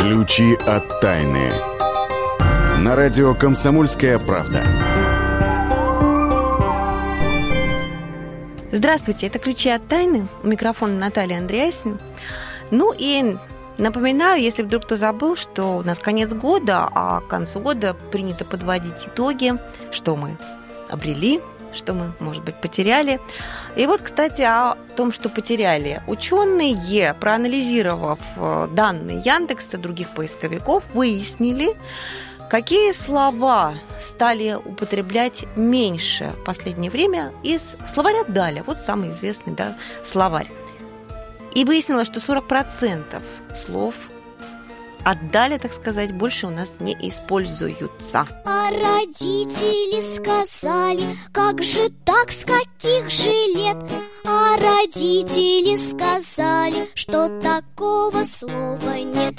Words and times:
Ключи 0.00 0.54
от 0.66 1.00
тайны. 1.02 1.52
На 2.78 2.96
радио 2.96 3.34
«Комсомольская 3.34 4.18
правда». 4.18 4.62
Здравствуйте, 8.72 9.26
это 9.26 9.38
«Ключи 9.38 9.68
от 9.68 9.86
тайны». 9.88 10.26
У 10.42 10.46
микрофона 10.46 10.94
Наталья 10.94 11.36
Андреасин. 11.36 12.00
Ну 12.70 12.94
и 12.96 13.36
напоминаю, 13.76 14.40
если 14.40 14.62
вдруг 14.62 14.84
кто 14.84 14.96
забыл, 14.96 15.36
что 15.36 15.76
у 15.76 15.82
нас 15.82 15.98
конец 15.98 16.32
года, 16.32 16.88
а 16.94 17.20
к 17.20 17.28
концу 17.28 17.60
года 17.60 17.94
принято 18.10 18.46
подводить 18.46 19.06
итоги, 19.06 19.52
что 19.92 20.16
мы 20.16 20.38
обрели, 20.88 21.42
что 21.74 21.94
мы, 21.94 22.12
может 22.20 22.44
быть, 22.44 22.56
потеряли. 22.56 23.20
И 23.76 23.86
вот, 23.86 24.00
кстати, 24.02 24.42
о 24.42 24.76
том, 24.96 25.12
что 25.12 25.28
потеряли. 25.28 26.02
Ученые, 26.06 27.14
проанализировав 27.14 28.18
э, 28.36 28.68
данные 28.72 29.20
Яндекса 29.24 29.76
и 29.76 29.80
других 29.80 30.14
поисковиков, 30.14 30.84
выяснили, 30.94 31.76
Какие 32.50 32.90
слова 32.90 33.74
стали 34.00 34.54
употреблять 34.54 35.44
меньше 35.54 36.32
в 36.40 36.44
последнее 36.44 36.90
время 36.90 37.32
из 37.44 37.76
словаря 37.86 38.24
Даля? 38.26 38.64
Вот 38.66 38.78
самый 38.78 39.10
известный 39.10 39.54
да, 39.54 39.76
словарь. 40.04 40.50
И 41.54 41.64
выяснилось, 41.64 42.08
что 42.08 42.18
40% 42.18 43.22
слов 43.54 43.94
отдали, 45.04 45.58
так 45.58 45.72
сказать, 45.72 46.12
больше 46.12 46.46
у 46.46 46.50
нас 46.50 46.76
не 46.80 46.92
используются. 46.92 48.26
А 48.44 48.70
родители 48.70 50.00
сказали, 50.00 51.04
как 51.32 51.62
же 51.62 51.90
так, 52.04 52.30
с 52.30 52.44
каких 52.44 53.10
же 53.10 53.30
лет? 53.30 53.76
А 54.24 54.56
родители 54.56 55.76
сказали, 55.76 56.86
что 56.94 57.28
такого 57.40 58.24
слова 58.24 58.98
нет. 58.98 59.34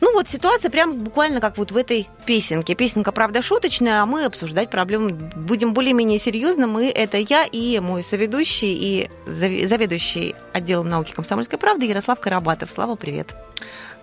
Ну 0.00 0.12
вот 0.12 0.28
ситуация 0.28 0.70
прям 0.70 0.98
буквально 0.98 1.40
как 1.40 1.56
вот 1.56 1.70
в 1.70 1.76
этой 1.76 2.08
песенке. 2.26 2.74
Песенка, 2.74 3.12
правда, 3.12 3.40
шуточная, 3.42 4.02
а 4.02 4.06
мы 4.06 4.26
обсуждать 4.26 4.70
проблему 4.70 5.10
будем 5.10 5.72
более-менее 5.72 6.18
серьезно. 6.18 6.66
Мы, 6.66 6.90
это 6.90 7.16
я 7.16 7.44
и 7.44 7.78
мой 7.80 8.02
соведущий 8.02 8.74
и 8.74 9.10
заведующий 9.26 10.34
отделом 10.52 10.88
науки 10.88 11.12
комсомольской 11.12 11.58
правды 11.58 11.86
Ярослав 11.86 12.20
Карабатов. 12.20 12.70
Слава, 12.70 12.96
привет. 12.96 13.34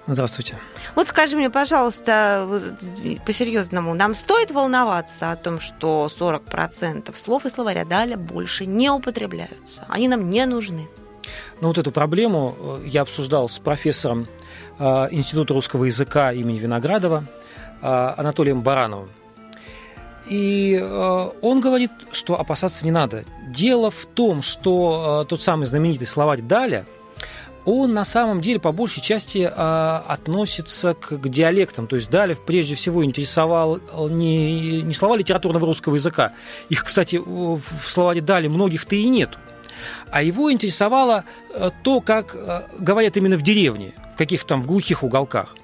Здравствуйте. 0.05 0.57
Вот 0.95 1.07
скажи 1.07 1.37
мне, 1.37 1.49
пожалуйста, 1.49 2.47
по-серьезному, 3.25 3.93
нам 3.93 4.15
стоит 4.15 4.51
волноваться 4.51 5.31
о 5.31 5.37
том, 5.37 5.61
что 5.61 6.09
40% 6.09 7.15
слов 7.15 7.45
и 7.45 7.49
словаря 7.49 7.85
Даля 7.85 8.17
больше 8.17 8.65
не 8.65 8.89
употребляются? 8.89 9.85
Они 9.87 10.09
нам 10.09 10.29
не 10.29 10.45
нужны? 10.45 10.89
Ну 11.61 11.69
вот 11.69 11.77
эту 11.77 11.91
проблему 11.91 12.55
э, 12.59 12.87
я 12.87 13.03
обсуждал 13.03 13.47
с 13.47 13.59
профессором 13.59 14.27
э, 14.77 15.07
Института 15.11 15.53
русского 15.53 15.85
языка 15.85 16.33
имени 16.33 16.59
Виноградова 16.59 17.25
э, 17.81 18.13
Анатолием 18.17 18.61
Барановым. 18.61 19.09
И 20.29 20.81
он 21.41 21.59
говорит, 21.59 21.91
что 22.13 22.39
опасаться 22.39 22.85
не 22.85 22.91
надо. 22.91 23.25
Дело 23.49 23.91
в 23.91 24.05
том, 24.05 24.41
что 24.41 25.25
тот 25.27 25.41
самый 25.41 25.65
знаменитый 25.65 26.07
словарь 26.07 26.39
Даля– 26.41 26.85
он 27.65 27.93
на 27.93 28.03
самом 28.03 28.41
деле 28.41 28.59
по 28.59 28.71
большей 28.71 29.01
части 29.01 29.49
а, 29.49 30.03
относится 30.07 30.93
к, 30.93 31.17
к 31.17 31.29
диалектам. 31.29 31.87
То 31.87 31.95
есть 31.95 32.09
Далев 32.09 32.39
прежде 32.39 32.75
всего 32.75 33.03
интересовал 33.05 33.79
не, 34.09 34.81
не 34.81 34.93
слова 34.93 35.15
литературного 35.15 35.65
русского 35.65 35.95
языка. 35.95 36.33
Их, 36.69 36.83
кстати, 36.83 37.15
в 37.15 37.61
словаре 37.87 38.21
Дали 38.21 38.47
многих-то 38.47 38.95
и 38.95 39.07
нет. 39.07 39.37
А 40.11 40.21
его 40.21 40.51
интересовало 40.51 41.25
э, 41.49 41.71
то, 41.83 42.01
как 42.01 42.35
э, 42.35 42.61
говорят 42.79 43.17
именно 43.17 43.37
в 43.37 43.41
деревне, 43.41 43.93
в 44.13 44.17
каких-то 44.17 44.49
там 44.49 44.61
в 44.61 44.67
глухих 44.67 45.03
уголках. 45.03 45.55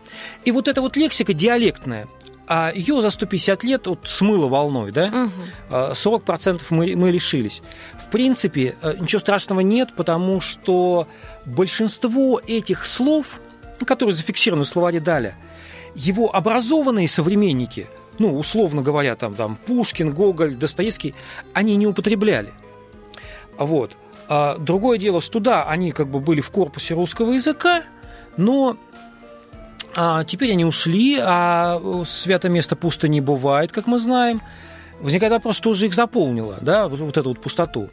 И 0.45 0.51
вот 0.51 0.67
эта 0.67 0.81
вот 0.81 0.97
лексика 0.97 1.33
диалектная, 1.33 2.07
а 2.49 2.71
ее 2.73 3.01
за 3.01 3.11
150 3.11 3.63
лет 3.63 3.85
вот 3.85 3.99
смыло 4.07 4.47
волной, 4.47 4.91
да? 4.91 5.29
Угу. 5.69 5.75
40% 5.93 6.61
мы, 6.71 6.95
мы 6.95 7.11
лишились. 7.11 7.61
В 8.03 8.09
принципе, 8.09 8.75
э, 8.81 8.95
ничего 8.99 9.19
страшного 9.19 9.59
нет, 9.59 9.93
потому 9.95 10.41
что 10.41 11.07
большинство 11.45 12.41
этих 12.45 12.85
слов, 12.85 13.39
которые 13.85 14.15
зафиксированы 14.15 14.65
в 14.65 14.67
словаре 14.67 14.99
Даля, 14.99 15.35
его 15.93 16.35
образованные 16.35 17.07
современники, 17.07 17.87
ну, 18.17 18.35
условно 18.35 18.81
говоря, 18.81 19.15
там, 19.15 19.35
там 19.35 19.55
Пушкин, 19.67 20.11
Гоголь, 20.11 20.55
Достоевский, 20.55 21.13
они 21.53 21.75
не 21.75 21.85
употребляли. 21.85 22.51
Вот. 23.59 23.91
А 24.27 24.57
другое 24.57 24.97
дело, 24.97 25.21
что 25.21 25.39
да, 25.39 25.65
они 25.65 25.91
как 25.91 26.09
бы 26.09 26.19
были 26.19 26.41
в 26.41 26.49
корпусе 26.49 26.95
русского 26.95 27.33
языка, 27.33 27.83
но 28.37 28.75
а 29.95 30.23
теперь 30.23 30.51
они 30.51 30.65
ушли, 30.65 31.17
а 31.19 31.81
свято 32.05 32.49
место 32.49 32.75
пусто 32.75 33.07
не 33.07 33.21
бывает, 33.21 33.71
как 33.71 33.87
мы 33.87 33.99
знаем. 33.99 34.41
Возникает 34.99 35.31
вопрос, 35.31 35.55
что 35.55 35.73
же 35.73 35.85
их 35.85 35.93
заполнило, 35.93 36.57
да, 36.61 36.87
вот 36.87 37.17
эту 37.17 37.29
вот 37.29 37.39
пустоту. 37.39 37.89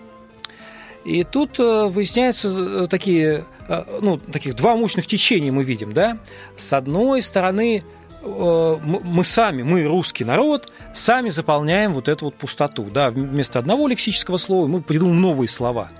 И 1.05 1.23
тут 1.23 1.61
э, 1.61 1.87
выясняются 1.87 2.49
э, 2.49 2.89
такие, 2.91 3.45
э, 3.69 3.85
ну, 4.03 4.19
таких 4.19 4.57
два 4.57 4.75
мощных 4.75 5.07
течения 5.07 5.53
мы 5.53 5.63
видим, 5.63 5.93
да. 5.93 6.19
С 6.57 6.73
одной 6.73 7.23
стороны, 7.23 7.85
мы 8.25 9.23
сами, 9.23 9.63
мы 9.63 9.85
русский 9.85 10.25
народ, 10.25 10.73
сами 10.95 11.29
заполняем 11.29 11.93
вот 11.93 12.09
эту 12.09 12.25
вот 12.25 12.35
пустоту, 12.35 12.85
да, 12.93 13.11
вместо 13.11 13.61
одного 13.61 13.87
лексического 13.87 14.37
слова 14.37 14.67
мы 14.67 14.81
придумаем 14.81 15.21
новые 15.21 15.49
слова. 15.49 15.91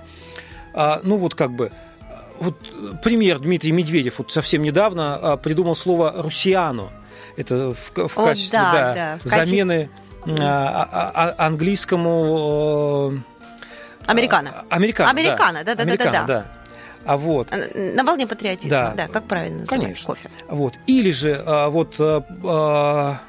А, 0.73 0.99
ну 1.03 1.15
вот 1.15 1.35
как 1.35 1.53
бы, 1.53 1.71
вот 2.39 2.55
пример 3.03 3.39
Дмитрий 3.39 3.71
Медведев 3.71 4.19
вот 4.19 4.31
совсем 4.31 4.61
недавно 4.61 5.15
а, 5.15 5.37
придумал 5.37 5.75
слово 5.75 6.13
«русиано». 6.15 6.89
Это 7.35 7.73
в, 7.73 7.91
в 7.95 8.17
О, 8.17 8.25
качестве 8.25 8.57
да, 8.57 8.71
да, 8.71 8.93
да, 8.93 9.17
замены 9.23 9.89
качестве... 10.23 10.45
а, 10.45 11.11
а, 11.13 11.45
английскому 11.45 13.21
Американо. 14.07 14.65
Американо. 14.69 15.09
Американо, 15.09 15.63
да, 15.63 15.75
да, 15.75 15.85
да, 15.85 15.97
да, 15.97 16.23
да. 16.23 16.45
А 17.05 17.17
вот. 17.17 17.49
На 17.75 18.03
волне 18.03 18.27
патриотизма, 18.27 18.69
да, 18.69 18.93
да 18.95 19.07
как 19.07 19.25
правильно 19.27 19.59
называется 19.59 19.85
Конечно. 19.85 20.07
кофе. 20.07 20.29
Вот. 20.49 20.73
Или 20.87 21.11
же 21.11 21.41
а, 21.45 21.69
вот 21.69 21.95
а, 21.99 23.19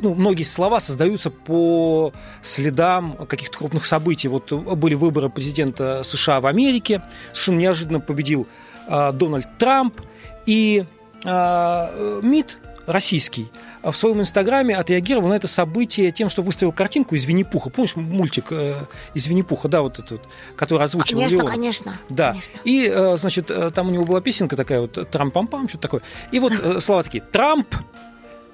ну, 0.00 0.14
многие 0.14 0.42
слова 0.42 0.80
создаются 0.80 1.30
по 1.30 2.12
следам 2.42 3.16
каких-то 3.28 3.58
крупных 3.58 3.84
событий. 3.84 4.28
Вот 4.28 4.52
были 4.52 4.94
выборы 4.94 5.28
президента 5.30 6.02
США 6.04 6.40
в 6.40 6.46
Америке, 6.46 7.02
совершенно 7.32 7.58
неожиданно 7.58 8.00
победил 8.00 8.46
а, 8.86 9.12
Дональд 9.12 9.46
Трамп, 9.58 10.00
и 10.46 10.84
МИД 11.22 12.58
российский 12.86 13.50
в 13.82 13.92
своем 13.92 14.20
инстаграме 14.20 14.76
отреагировал 14.76 15.28
на 15.28 15.34
это 15.34 15.48
событие 15.48 16.10
тем, 16.12 16.28
что 16.28 16.42
выставил 16.42 16.72
картинку 16.72 17.14
из 17.14 17.24
Винни-Пуха. 17.24 17.70
Помнишь 17.70 17.96
мультик 17.96 18.46
э, 18.50 18.84
из 19.14 19.26
Винни-Пуха, 19.26 19.68
да, 19.68 19.82
вот 19.82 19.98
этот, 19.98 20.22
который 20.56 20.84
озвучивал 20.84 21.20
Конечно, 21.20 21.36
Леон? 21.36 21.46
конечно. 21.46 21.94
Да. 22.08 22.30
Конечно. 22.30 22.58
И, 22.64 22.88
э, 22.88 23.16
значит, 23.16 23.50
э, 23.50 23.70
там 23.70 23.88
у 23.88 23.90
него 23.90 24.04
была 24.04 24.20
песенка 24.20 24.56
такая 24.56 24.82
вот 24.82 24.92
«Трамп-пам-пам», 25.10 25.68
что-то 25.68 25.82
такое. 25.82 26.02
И 26.30 26.38
вот 26.38 26.52
слова 26.82 27.02
такие 27.02 27.22
«Трамп», 27.22 27.74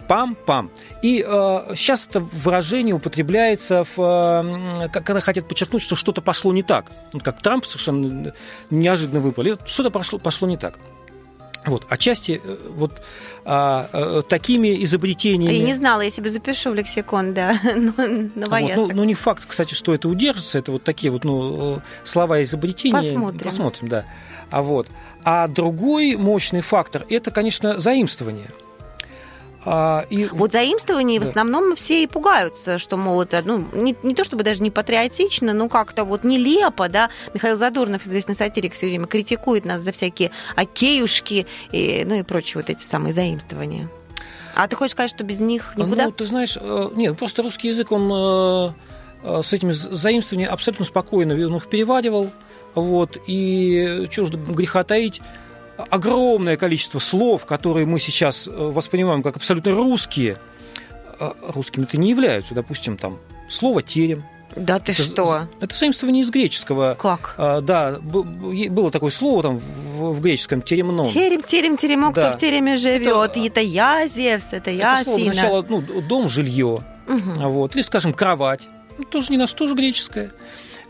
пам-пам. 0.09 0.71
И 1.03 1.25
э, 1.27 1.75
сейчас 1.75 2.07
это 2.09 2.21
выражение 2.21 2.95
употребляется, 2.95 3.87
в, 3.97 3.99
э, 3.99 4.89
когда 4.89 5.21
хотят 5.21 5.49
подчеркнуть, 5.49 5.83
что 5.83 5.97
что-то 5.97 6.23
пошло 6.23 6.53
не 6.53 6.63
так. 6.63 6.91
Вот 7.13 7.23
как 7.23 7.43
Трамп 7.43 7.65
совершенно 7.65 8.33
неожиданно 8.71 9.21
выпал. 9.21 9.45
Что-то 9.67 9.91
пошло, 9.91 10.19
пошло 10.19 10.49
не 10.49 10.57
так. 10.57 10.79
Вот, 11.67 11.85
отчасти 11.89 12.41
э, 12.43 12.57
вот 12.71 13.03
а, 13.45 13.89
а, 13.93 14.23
такими 14.23 14.85
изобретениями... 14.85 15.53
Я 15.53 15.67
не 15.67 15.75
знала, 15.75 16.01
я 16.01 16.11
себе 16.11 16.31
запишу 16.31 16.71
в 16.71 16.75
лексикон, 16.75 17.35
да, 17.35 17.61
новояз. 18.35 18.79
Вот, 18.79 18.89
ну, 18.91 18.95
ну, 18.95 19.05
не 19.05 19.15
факт, 19.15 19.45
кстати, 19.47 19.75
что 19.75 19.93
это 19.93 20.09
удержится, 20.09 20.61
это 20.61 20.71
вот 20.71 20.85
такие 20.85 21.11
вот 21.11 21.25
ну, 21.25 21.83
слова 22.05 22.41
изобретения. 22.45 22.97
Посмотрим. 22.97 23.45
Посмотрим, 23.45 23.89
да. 23.89 24.05
А, 24.51 24.63
вот. 24.63 24.87
а 25.25 25.49
другой 25.49 26.15
мощный 26.15 26.61
фактор– 26.61 27.05
это, 27.09 27.33
конечно, 27.33 27.81
заимствование– 27.81 28.51
а, 29.69 30.05
и... 30.11 30.27
Вот 30.27 30.53
заимствование 30.53 31.19
да. 31.19 31.27
в 31.27 31.29
основном 31.29 31.75
все 31.75 32.05
и 32.05 32.07
пугаются, 32.07 32.79
что, 32.79 32.97
мол, 32.97 33.23
это, 33.23 33.43
ну, 33.45 33.67
не, 33.73 33.97
не 34.05 34.15
то 34.15 34.25
чтобы 34.25 34.45
даже 34.45 34.63
не 34.63 34.71
патриотично, 34.71 35.53
но 35.53 35.69
как-то 35.69 36.05
вот 36.05 36.23
нелепо, 36.23 36.89
да. 36.89 37.11
Михаил 37.35 37.57
Задорнов, 37.57 38.07
известный 38.07 38.37
сатирик, 38.37 38.75
все 38.75 38.87
время 38.87 39.07
критикует 39.07 39.65
нас 39.65 39.81
за 39.81 39.91
всякие 39.91 40.31
океюшки 40.55 41.47
и, 41.73 42.05
ну 42.07 42.15
и 42.15 42.23
прочие 42.23 42.63
вот 42.63 42.71
эти 42.71 42.85
самые 42.85 43.13
заимствования. 43.13 43.91
А 44.55 44.69
ты 44.69 44.77
хочешь 44.77 44.93
сказать, 44.93 45.11
что 45.11 45.25
без 45.25 45.41
них 45.41 45.75
никуда? 45.77 46.05
Ну, 46.05 46.13
ты 46.13 46.25
знаешь, 46.25 46.57
э, 46.59 46.89
нет, 46.95 47.19
просто 47.19 47.43
русский 47.43 47.69
язык, 47.69 47.91
он 47.91 48.11
э, 48.11 48.73
э, 49.25 49.43
с 49.43 49.53
этими 49.53 49.73
заимствованиями 49.73 50.51
абсолютно 50.51 50.85
спокойно 50.85 51.35
он 51.35 51.57
их 51.57 51.69
переваривал, 51.69 52.31
вот, 52.77 53.19
и 53.27 54.07
что 54.11 54.27
же 54.27 54.33
греха 54.35 54.85
таить, 54.85 55.21
огромное 55.91 56.57
количество 56.57 56.99
слов, 56.99 57.45
которые 57.45 57.87
мы 57.87 57.99
сейчас 58.01 58.47
э, 58.47 58.51
воспринимаем 58.51 59.23
как 59.23 59.37
абсолютно 59.37 59.73
русские, 59.73 60.39
э, 61.21 61.31
русскими-то 61.49 61.97
не 61.99 62.11
являются. 62.11 62.55
Допустим, 62.55 62.97
там 62.97 63.19
слово 63.49 63.83
«терем», 63.83 64.25
Да 64.55 64.79
ты 64.79 64.93
это, 64.93 65.03
что? 65.03 65.49
Это 65.61 65.75
заимствование 65.77 66.23
из 66.23 66.31
греческого. 66.31 66.97
Как? 66.99 67.35
А, 67.37 67.61
да, 67.61 67.99
было 68.01 68.91
такое 68.91 69.11
слово 69.11 69.43
там 69.43 69.59
в, 69.59 70.13
в 70.13 70.21
греческом 70.21 70.63
теремном. 70.63 71.13
Терем, 71.13 71.43
терем, 71.43 71.77
теремок, 71.77 72.15
да. 72.15 72.29
кто 72.29 72.39
в 72.39 72.41
тереме 72.41 72.77
живет. 72.77 73.31
Это, 73.31 73.41
это 73.41 73.61
я, 73.61 74.07
Зевс, 74.07 74.53
это 74.53 74.71
я, 74.71 74.95
это 74.95 75.05
слово 75.05 75.19
Афина. 75.19 75.31
означало 75.33 75.67
ну, 75.69 75.83
дом, 76.09 76.29
жилье. 76.29 76.83
Угу. 77.07 77.49
Вот. 77.51 77.75
Или, 77.75 77.83
скажем, 77.83 78.15
кровать. 78.15 78.69
Ну, 78.99 79.05
тоже 79.05 79.31
не 79.31 79.37
на 79.37 79.47
что 79.47 79.67
же 79.69 79.75
греческое. 79.75 80.33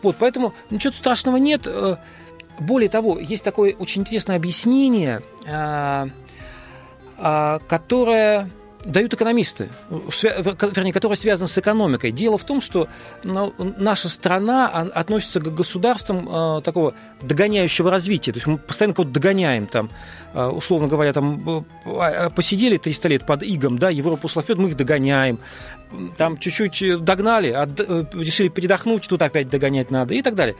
Вот, 0.02 0.16
поэтому 0.18 0.54
ничего 0.70 0.92
страшного 0.92 1.36
нет. 1.36 1.66
Э, 2.58 2.62
более 2.62 2.88
того, 2.88 3.18
есть 3.18 3.44
такое 3.44 3.74
очень 3.74 4.02
интересное 4.02 4.36
объяснение, 4.36 5.22
а, 5.46 6.08
а, 7.18 7.58
которое 7.68 8.50
дают 8.86 9.12
экономисты, 9.14 9.68
вернее, 9.90 10.92
которые 10.92 11.16
связаны 11.16 11.48
с 11.48 11.58
экономикой. 11.58 12.12
Дело 12.12 12.38
в 12.38 12.44
том, 12.44 12.60
что 12.60 12.88
ну, 13.24 13.52
наша 13.58 14.08
страна 14.08 14.68
относится 14.68 15.40
к 15.40 15.52
государствам 15.52 16.28
э, 16.58 16.62
такого 16.62 16.94
догоняющего 17.20 17.90
развития. 17.90 18.32
То 18.32 18.36
есть 18.36 18.46
мы 18.46 18.58
постоянно 18.58 18.94
кого-то 18.94 19.12
догоняем. 19.12 19.66
Там, 19.66 19.90
э, 20.34 20.46
условно 20.46 20.86
говоря, 20.86 21.12
там, 21.12 21.66
э, 21.84 22.30
посидели 22.30 22.76
300 22.76 23.08
лет 23.08 23.26
под 23.26 23.42
игом, 23.42 23.76
да, 23.78 23.90
Европа 23.90 24.26
ушла 24.26 24.42
вперед, 24.42 24.58
мы 24.58 24.68
их 24.70 24.76
догоняем. 24.76 25.40
Там 26.16 26.38
чуть-чуть 26.38 27.04
догнали, 27.04 27.48
решили 28.14 28.48
передохнуть, 28.48 29.06
тут 29.08 29.22
опять 29.22 29.48
догонять 29.48 29.90
надо 29.90 30.14
и 30.14 30.22
так 30.22 30.34
далее. 30.34 30.56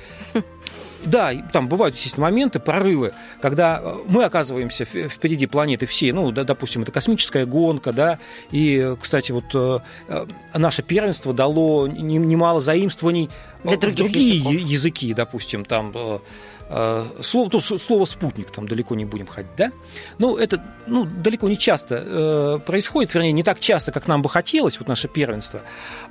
Да, 1.05 1.33
там 1.53 1.69
бывают, 1.69 1.95
естественно, 1.95 2.27
моменты, 2.27 2.59
прорывы, 2.59 3.13
когда 3.41 3.81
э, 3.83 3.97
мы 4.09 4.25
оказываемся 4.25 4.85
впереди 4.85 5.47
планеты 5.47 5.87
всей, 5.87 6.13
ну, 6.13 6.31
да, 6.33 6.45
допустим, 6.45 6.83
это 6.83 6.93
космическая 6.93 7.47
гонка, 7.47 7.93
да, 7.93 8.19
и, 8.51 8.97
кстати, 9.01 9.33
вот 9.33 9.45
э, 9.55 9.79
э, 10.09 10.27
наше 10.55 10.83
первенство 10.83 11.33
дало 11.33 11.87
немало 11.87 12.61
заимствований 12.61 13.31
Для 13.63 13.77
других 13.77 13.97
другие 13.97 14.37
языков. 14.37 14.71
языки, 14.71 15.15
допустим, 15.15 15.65
там 15.65 15.93
Э, 15.95 16.19
слово, 16.69 17.51
то, 17.51 17.61
слово 17.61 18.05
спутник, 18.05 18.51
там 18.51 18.67
далеко 18.67 18.95
не 18.95 19.05
будем 19.05 19.27
ходить, 19.27 19.51
да? 19.57 19.71
Ну, 20.19 20.37
это 20.37 20.63
ну, 20.87 21.05
далеко 21.05 21.49
не 21.49 21.59
часто 21.59 22.03
э, 22.05 22.59
происходит, 22.65 23.15
вернее, 23.15 23.33
не 23.33 23.43
так 23.43 23.61
часто, 23.61 23.93
как 23.93 24.07
нам 24.07 24.23
бы 24.23 24.29
хотелось, 24.29 24.79
вот 24.79 24.89
наше 24.89 25.09
первенство. 25.09 25.61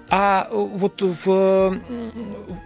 А 0.10 0.48
э, 0.50 0.56
вот 0.56 1.02
в, 1.02 1.80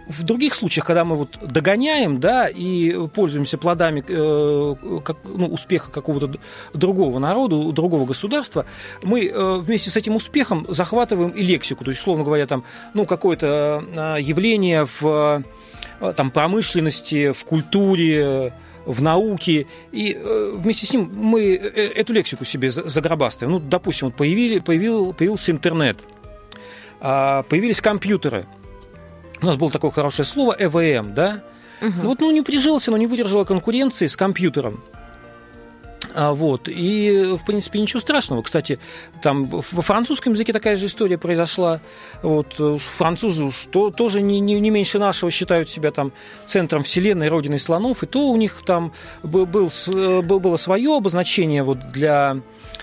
в 0.08 0.22
других 0.22 0.54
случаях, 0.54 0.86
когда 0.86 1.04
мы 1.04 1.16
вот 1.16 1.38
догоняем, 1.42 2.20
да, 2.20 2.48
и 2.48 3.08
пользуемся 3.08 3.58
плодами 3.58 4.04
э, 4.06 5.00
как, 5.00 5.18
ну, 5.24 5.46
успеха 5.46 5.90
какого-то 5.90 6.38
другого 6.74 7.18
народа, 7.18 7.72
другого 7.72 8.06
государства, 8.06 8.66
мы 9.02 9.26
э, 9.26 9.54
вместе 9.58 9.90
с 9.90 9.96
этим 9.96 10.16
успехом 10.16 10.66
захватываем 10.68 11.30
и 11.30 11.42
лексику, 11.42 11.84
то 11.84 11.90
есть, 11.90 12.00
условно 12.00 12.24
говоря, 12.24 12.46
там, 12.46 12.64
ну, 12.94 13.06
какое-то 13.06 13.84
э, 13.94 14.16
явление 14.20 14.86
в 15.00 15.10
Э, 15.10 15.42
там, 16.16 16.30
промышленности, 16.30 17.32
в 17.32 17.44
культуре, 17.44 18.52
в 18.84 19.02
науке, 19.02 19.66
и 19.92 20.16
э, 20.18 20.52
вместе 20.54 20.86
с 20.86 20.92
ним 20.92 21.10
мы 21.14 21.54
э, 21.54 21.88
эту 21.94 22.12
лексику 22.12 22.44
себе 22.44 22.70
загробастываем. 22.70 23.58
Ну, 23.58 23.60
допустим, 23.60 24.08
вот 24.08 24.16
появили, 24.16 24.58
появил, 24.58 25.12
появился 25.12 25.52
интернет, 25.52 25.98
а, 27.00 27.42
появились 27.44 27.80
компьютеры. 27.80 28.46
У 29.40 29.46
нас 29.46 29.56
было 29.56 29.70
такое 29.70 29.90
хорошее 29.90 30.26
слово 30.26 30.56
ЭВМ, 30.58 31.14
да? 31.14 31.42
Угу. 31.80 31.92
Ну, 31.96 32.08
вот, 32.08 32.20
ну, 32.20 32.30
не 32.30 32.42
прижился, 32.42 32.90
но 32.90 32.96
не 32.96 33.06
выдержала 33.06 33.44
конкуренции 33.44 34.06
с 34.06 34.16
компьютером. 34.16 34.82
А, 36.14 36.32
вот. 36.32 36.68
И, 36.68 37.36
в 37.40 37.44
принципе, 37.44 37.80
ничего 37.80 38.00
страшного. 38.00 38.42
Кстати, 38.42 38.78
там 39.22 39.44
во 39.44 39.82
французском 39.82 40.32
языке 40.32 40.52
такая 40.52 40.76
же 40.76 40.86
история 40.86 41.18
произошла. 41.18 41.80
Вот, 42.22 42.54
французы 42.80 43.50
что, 43.52 43.90
тоже 43.90 44.22
не, 44.22 44.40
не, 44.40 44.58
не 44.58 44.70
меньше 44.70 44.98
нашего 44.98 45.30
считают 45.30 45.68
себя 45.68 45.90
там 45.90 46.12
центром 46.46 46.84
вселенной, 46.84 47.28
родиной 47.28 47.58
слонов. 47.58 48.02
И 48.02 48.06
то 48.06 48.30
у 48.30 48.36
них 48.36 48.62
там 48.66 48.92
был, 49.22 49.46
был, 49.46 49.70
было 50.22 50.56
свое 50.56 50.96
обозначение 50.96 51.62
вот 51.62 51.92
для 51.92 52.38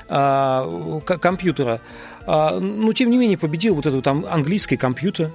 а, 0.08 1.00
компьютера. 1.02 1.82
А, 2.26 2.60
но, 2.60 2.94
тем 2.94 3.10
не 3.10 3.18
менее, 3.18 3.38
победил 3.38 3.76
вот 3.76 3.86
этот 3.86 4.04
там 4.04 4.26
английский 4.30 4.78
компьютер. 4.78 5.32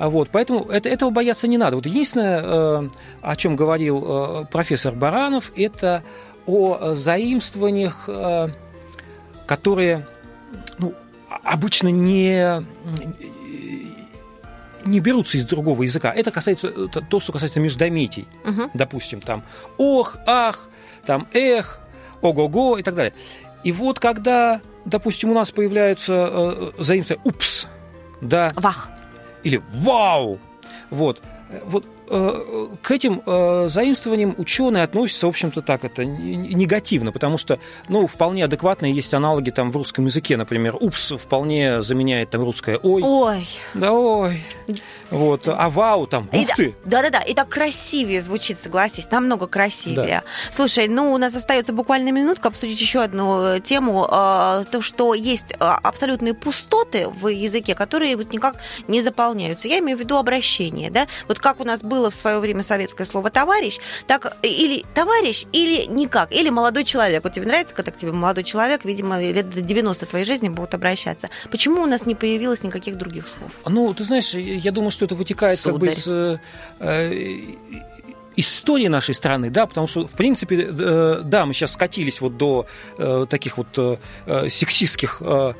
А 0.00 0.08
вот, 0.08 0.30
поэтому 0.32 0.64
это, 0.64 0.88
этого 0.88 1.10
бояться 1.10 1.46
не 1.46 1.58
надо. 1.58 1.76
Вот 1.76 1.84
единственное, 1.84 2.42
э, 2.42 2.88
о 3.20 3.36
чем 3.36 3.54
говорил 3.54 4.02
э, 4.02 4.44
профессор 4.50 4.94
Баранов, 4.94 5.52
это 5.56 6.02
о 6.46 6.94
заимствованиях, 6.94 8.04
э, 8.08 8.48
которые 9.46 10.06
ну, 10.78 10.94
обычно 11.44 11.88
не, 11.88 12.64
не 14.84 15.00
берутся 15.00 15.38
из 15.38 15.44
другого 15.44 15.82
языка. 15.82 16.12
Это 16.12 16.30
касается 16.30 16.68
это 16.68 17.00
то, 17.00 17.20
что 17.20 17.32
касается 17.32 17.60
междометий. 17.60 18.26
Угу. 18.44 18.70
Допустим, 18.74 19.20
там 19.20 19.42
ох, 19.78 20.16
ах, 20.26 20.68
там 21.04 21.28
эх, 21.32 21.80
ого-го 22.22 22.78
и 22.78 22.82
так 22.82 22.94
далее. 22.94 23.14
И 23.64 23.72
вот 23.72 23.98
когда, 23.98 24.60
допустим, 24.84 25.30
у 25.30 25.34
нас 25.34 25.50
появляются 25.50 26.28
э, 26.30 26.72
заимствования 26.78 27.22
упс, 27.24 27.66
да, 28.20 28.50
вах, 28.56 28.88
или 29.42 29.62
вау, 29.72 30.38
вот, 30.90 31.20
э, 31.50 31.60
вот 31.64 31.84
Э, 31.84 31.99
к 32.10 32.90
этим 32.90 33.22
э, 33.24 33.68
заимствованиям 33.68 34.34
ученые 34.36 34.82
относятся, 34.82 35.26
в 35.26 35.30
общем-то, 35.30 35.62
так, 35.62 35.84
это 35.84 36.04
негативно, 36.04 37.12
потому 37.12 37.38
что, 37.38 37.60
ну, 37.88 38.06
вполне 38.06 38.44
адекватные 38.44 38.92
есть 38.92 39.14
аналоги 39.14 39.50
там 39.50 39.70
в 39.70 39.76
русском 39.76 40.06
языке, 40.06 40.36
например, 40.36 40.76
«упс» 40.80 41.12
вполне 41.12 41.82
заменяет 41.82 42.30
там 42.30 42.42
русское 42.42 42.78
«ой». 42.82 43.02
Ой. 43.04 43.48
Да, 43.74 43.92
ой. 43.92 44.42
Вот, 45.10 45.46
а 45.46 45.70
вау 45.70 46.06
там, 46.06 46.28
ух 46.32 46.34
и 46.34 46.46
ты. 46.56 46.74
Да-да-да, 46.84 47.20
и 47.20 47.34
так 47.34 47.48
красивее 47.48 48.20
звучит, 48.20 48.58
согласись, 48.58 49.10
намного 49.10 49.46
красивее. 49.46 50.22
Да. 50.22 50.22
Слушай, 50.50 50.88
ну, 50.88 51.12
у 51.12 51.18
нас 51.18 51.34
остается 51.34 51.72
буквально 51.72 52.10
минутка 52.10 52.48
обсудить 52.48 52.80
еще 52.80 53.02
одну 53.02 53.40
э, 53.42 53.60
тему, 53.60 54.06
то, 54.08 54.78
что 54.80 55.14
есть 55.14 55.52
абсолютные 55.58 56.34
пустоты 56.34 57.08
в 57.08 57.28
языке, 57.28 57.74
которые 57.74 58.16
вот 58.16 58.32
никак 58.32 58.56
не 58.88 59.00
заполняются. 59.00 59.68
Я 59.68 59.78
имею 59.78 59.96
в 59.96 60.00
виду 60.00 60.16
обращение, 60.16 60.90
да, 60.90 61.06
вот 61.28 61.38
как 61.38 61.60
у 61.60 61.64
нас 61.64 61.82
был 61.82 62.00
было 62.00 62.10
в 62.10 62.14
свое 62.14 62.38
время 62.38 62.62
советское 62.62 63.04
слово 63.04 63.28
товарищ, 63.30 63.78
так 64.06 64.38
или 64.42 64.86
товарищ, 64.94 65.44
или 65.52 65.84
никак, 65.84 66.32
или 66.32 66.48
молодой 66.48 66.84
человек. 66.84 67.24
Вот 67.24 67.34
тебе 67.34 67.46
нравится, 67.46 67.74
когда 67.74 67.90
к 67.90 67.96
тебе 67.96 68.12
молодой 68.12 68.42
человек, 68.42 68.86
видимо, 68.86 69.20
лет 69.20 69.50
до 69.50 69.60
90 69.60 70.06
твоей 70.06 70.24
жизни 70.24 70.48
будут 70.48 70.72
обращаться. 70.72 71.28
Почему 71.50 71.82
у 71.82 71.86
нас 71.86 72.06
не 72.06 72.14
появилось 72.14 72.62
никаких 72.62 72.96
других 72.96 73.28
слов? 73.28 73.50
Ну, 73.66 73.92
ты 73.92 74.04
знаешь, 74.04 74.32
я 74.32 74.72
думаю, 74.72 74.90
что 74.90 74.99
это 75.04 75.14
вытекает 75.14 75.60
Сударь. 75.60 75.72
как 75.72 75.80
бы 75.80 75.86
из 75.88 76.06
э, 76.80 77.40
истории 78.36 78.88
нашей 78.88 79.14
страны, 79.14 79.50
да, 79.50 79.66
потому 79.66 79.86
что, 79.86 80.06
в 80.06 80.12
принципе, 80.12 80.68
э, 80.70 81.20
да, 81.24 81.46
мы 81.46 81.52
сейчас 81.52 81.72
скатились 81.72 82.20
вот 82.20 82.36
до 82.36 82.66
э, 82.98 83.26
таких 83.28 83.58
вот 83.58 83.68
э, 84.26 84.48
сексистских 84.48 85.18
э, 85.20 85.52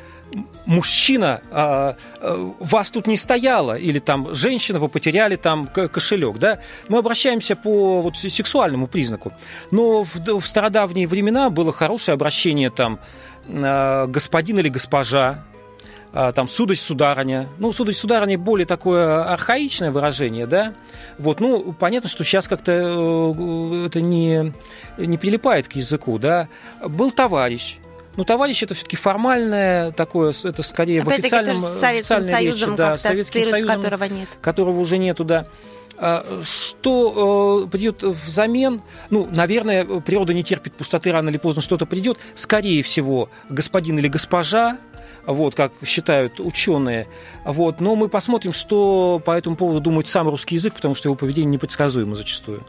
мужчина, 0.65 1.43
а, 1.51 1.97
а, 2.21 2.55
вас 2.61 2.91
тут 2.91 3.09
не 3.09 3.17
стояло, 3.17 3.77
или 3.77 3.99
там 3.99 4.33
женщина, 4.33 4.79
вы 4.79 4.89
потеряли 4.89 5.35
там 5.35 5.67
кошелек, 5.67 6.39
да, 6.39 6.61
мы 6.89 6.99
обращаемся 6.99 7.57
по 7.57 8.01
вот, 8.03 8.17
сексуальному 8.17 8.87
признаку. 8.87 9.33
Но 9.73 10.05
в, 10.05 10.41
в 10.41 10.47
стародавние 10.47 11.09
времена 11.09 11.51
было 11.51 11.73
хорошее 11.73 12.15
обращение 12.15 12.71
там 12.71 13.01
господин 13.49 14.61
или 14.61 14.69
госпожа, 14.69 15.45
там 16.13 16.49
сударь, 16.49 16.77
сударыня. 16.77 17.49
Ну, 17.59 17.73
сударь, 17.73 17.95
сударыня 17.95 18.39
более 18.39 18.67
такое 18.67 19.25
архаичное 19.25 19.91
выражение, 19.91 20.47
да. 20.47 20.75
Вот, 21.19 21.41
ну, 21.41 21.73
понятно, 21.73 22.09
что 22.09 22.25
сейчас 22.25 22.49
как-то 22.49 22.73
э, 22.73 23.87
это 23.87 24.01
не, 24.01 24.53
не 24.99 25.19
прилипает 25.19 25.69
к 25.69 25.73
языку, 25.73 26.19
да. 26.19 26.49
Был 26.85 27.11
товарищ, 27.11 27.79
ну, 28.17 28.25
товарищ 28.25 28.63
это 28.63 28.75
все-таки 28.75 28.97
формальное 28.97 29.93
такое, 29.93 30.35
это 30.45 30.63
скорее 30.63 31.03
Опять 31.03 31.21
в 31.21 31.21
официальном 31.21 31.59
с 31.59 31.79
Советским 31.79 32.25
Союзом, 32.25 32.71
речи, 32.71 32.77
да, 32.77 32.99
Советским 32.99 33.51
Союзом, 33.51 33.77
которого 33.77 34.05
нет. 34.05 34.29
Которого 34.41 34.81
уже 34.81 34.99
нету, 34.99 35.25
да. 35.25 35.47
А, 35.97 36.43
что 36.43 37.65
э, 37.67 37.71
придет 37.71 38.03
взамен? 38.03 38.83
Ну, 39.11 39.29
наверное, 39.31 39.85
природа 39.85 40.35
не 40.35 40.43
терпит 40.43 40.75
пустоты, 40.75 41.13
рано 41.13 41.29
или 41.29 41.37
поздно 41.37 41.63
что-то 41.63 41.87
придет. 41.87 42.19
Скорее 42.35 42.83
всего, 42.83 43.29
господин 43.49 43.99
или 43.99 44.09
госпожа, 44.09 44.79
вот, 45.27 45.55
как 45.55 45.73
считают 45.85 46.41
ученые. 46.41 47.07
Вот. 47.45 47.81
Но 47.81 47.97
мы 47.97 48.09
посмотрим, 48.09 48.53
что 48.53 49.21
по 49.25 49.33
этому 49.33 49.57
поводу 49.57 49.81
думает 49.81 50.07
сам 50.07 50.29
русский 50.29 50.57
язык, 50.57 50.75
потому 50.75 50.95
что 50.95 51.09
его 51.09 51.17
поведение 51.17 51.53
непредсказуемо 51.53 52.17
зачастую. 52.17 52.65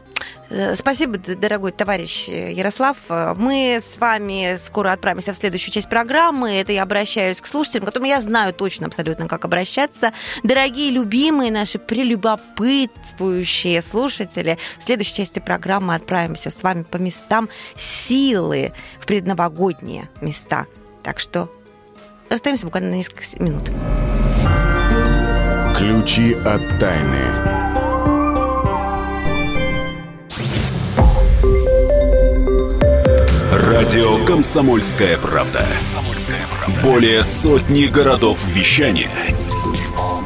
Э, 0.50 0.74
спасибо, 0.76 1.18
дорогой 1.18 1.72
товарищ 1.72 2.28
Ярослав. 2.28 2.96
Мы 3.08 3.80
с 3.82 3.98
вами 3.98 4.58
скоро 4.64 4.92
отправимся 4.92 5.32
в 5.32 5.36
следующую 5.36 5.72
часть 5.72 5.88
программы. 5.88 6.52
Это 6.52 6.72
я 6.72 6.82
обращаюсь 6.82 7.40
к 7.40 7.46
слушателям, 7.46 7.86
которым 7.86 8.08
я 8.08 8.20
знаю 8.20 8.52
точно 8.52 8.86
абсолютно, 8.86 9.28
как 9.28 9.44
обращаться. 9.44 10.12
Дорогие, 10.42 10.90
любимые 10.90 11.50
наши 11.50 11.78
прелюбопытствующие 11.78 13.80
слушатели, 13.82 14.58
в 14.78 14.82
следующей 14.82 15.14
части 15.14 15.38
программы 15.38 15.94
отправимся 15.94 16.50
с 16.50 16.62
вами 16.62 16.82
по 16.82 16.98
местам 16.98 17.48
силы 18.06 18.72
в 19.00 19.06
предновогодние 19.06 20.10
места. 20.20 20.66
Так 21.02 21.18
что 21.18 21.50
Расстаемся 22.32 22.64
буквально 22.64 22.88
на 22.88 22.94
несколько 22.94 23.22
минут. 23.40 23.70
Ключи 25.76 26.32
от 26.32 26.78
тайны. 26.78 27.18
Радио 33.52 34.24
«Комсомольская 34.24 35.18
правда». 35.18 35.66
Более 36.82 37.22
сотни 37.22 37.84
городов 37.84 38.42
вещания 38.46 39.10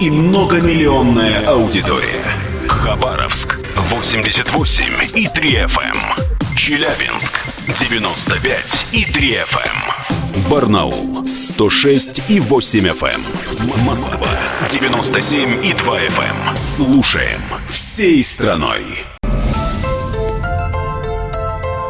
и 0.01 0.09
многомиллионная 0.09 1.45
аудитория. 1.45 2.23
Хабаровск 2.69 3.59
88 3.75 4.85
и 5.17 5.27
3 5.27 5.51
FM. 5.65 6.57
Челябинск 6.57 7.35
95 7.67 8.87
и 8.93 9.05
3 9.05 9.33
FM. 9.39 10.06
Барнаул 10.51 11.27
106 11.27 12.31
и 12.31 12.41
8 12.41 12.87
FM. 12.89 13.85
Москва 13.85 14.29
97 14.71 15.65
и 15.65 15.73
2 15.73 15.99
FM. 16.01 16.57
Слушаем 16.57 17.41
всей 17.69 18.23
страной. 18.23 18.83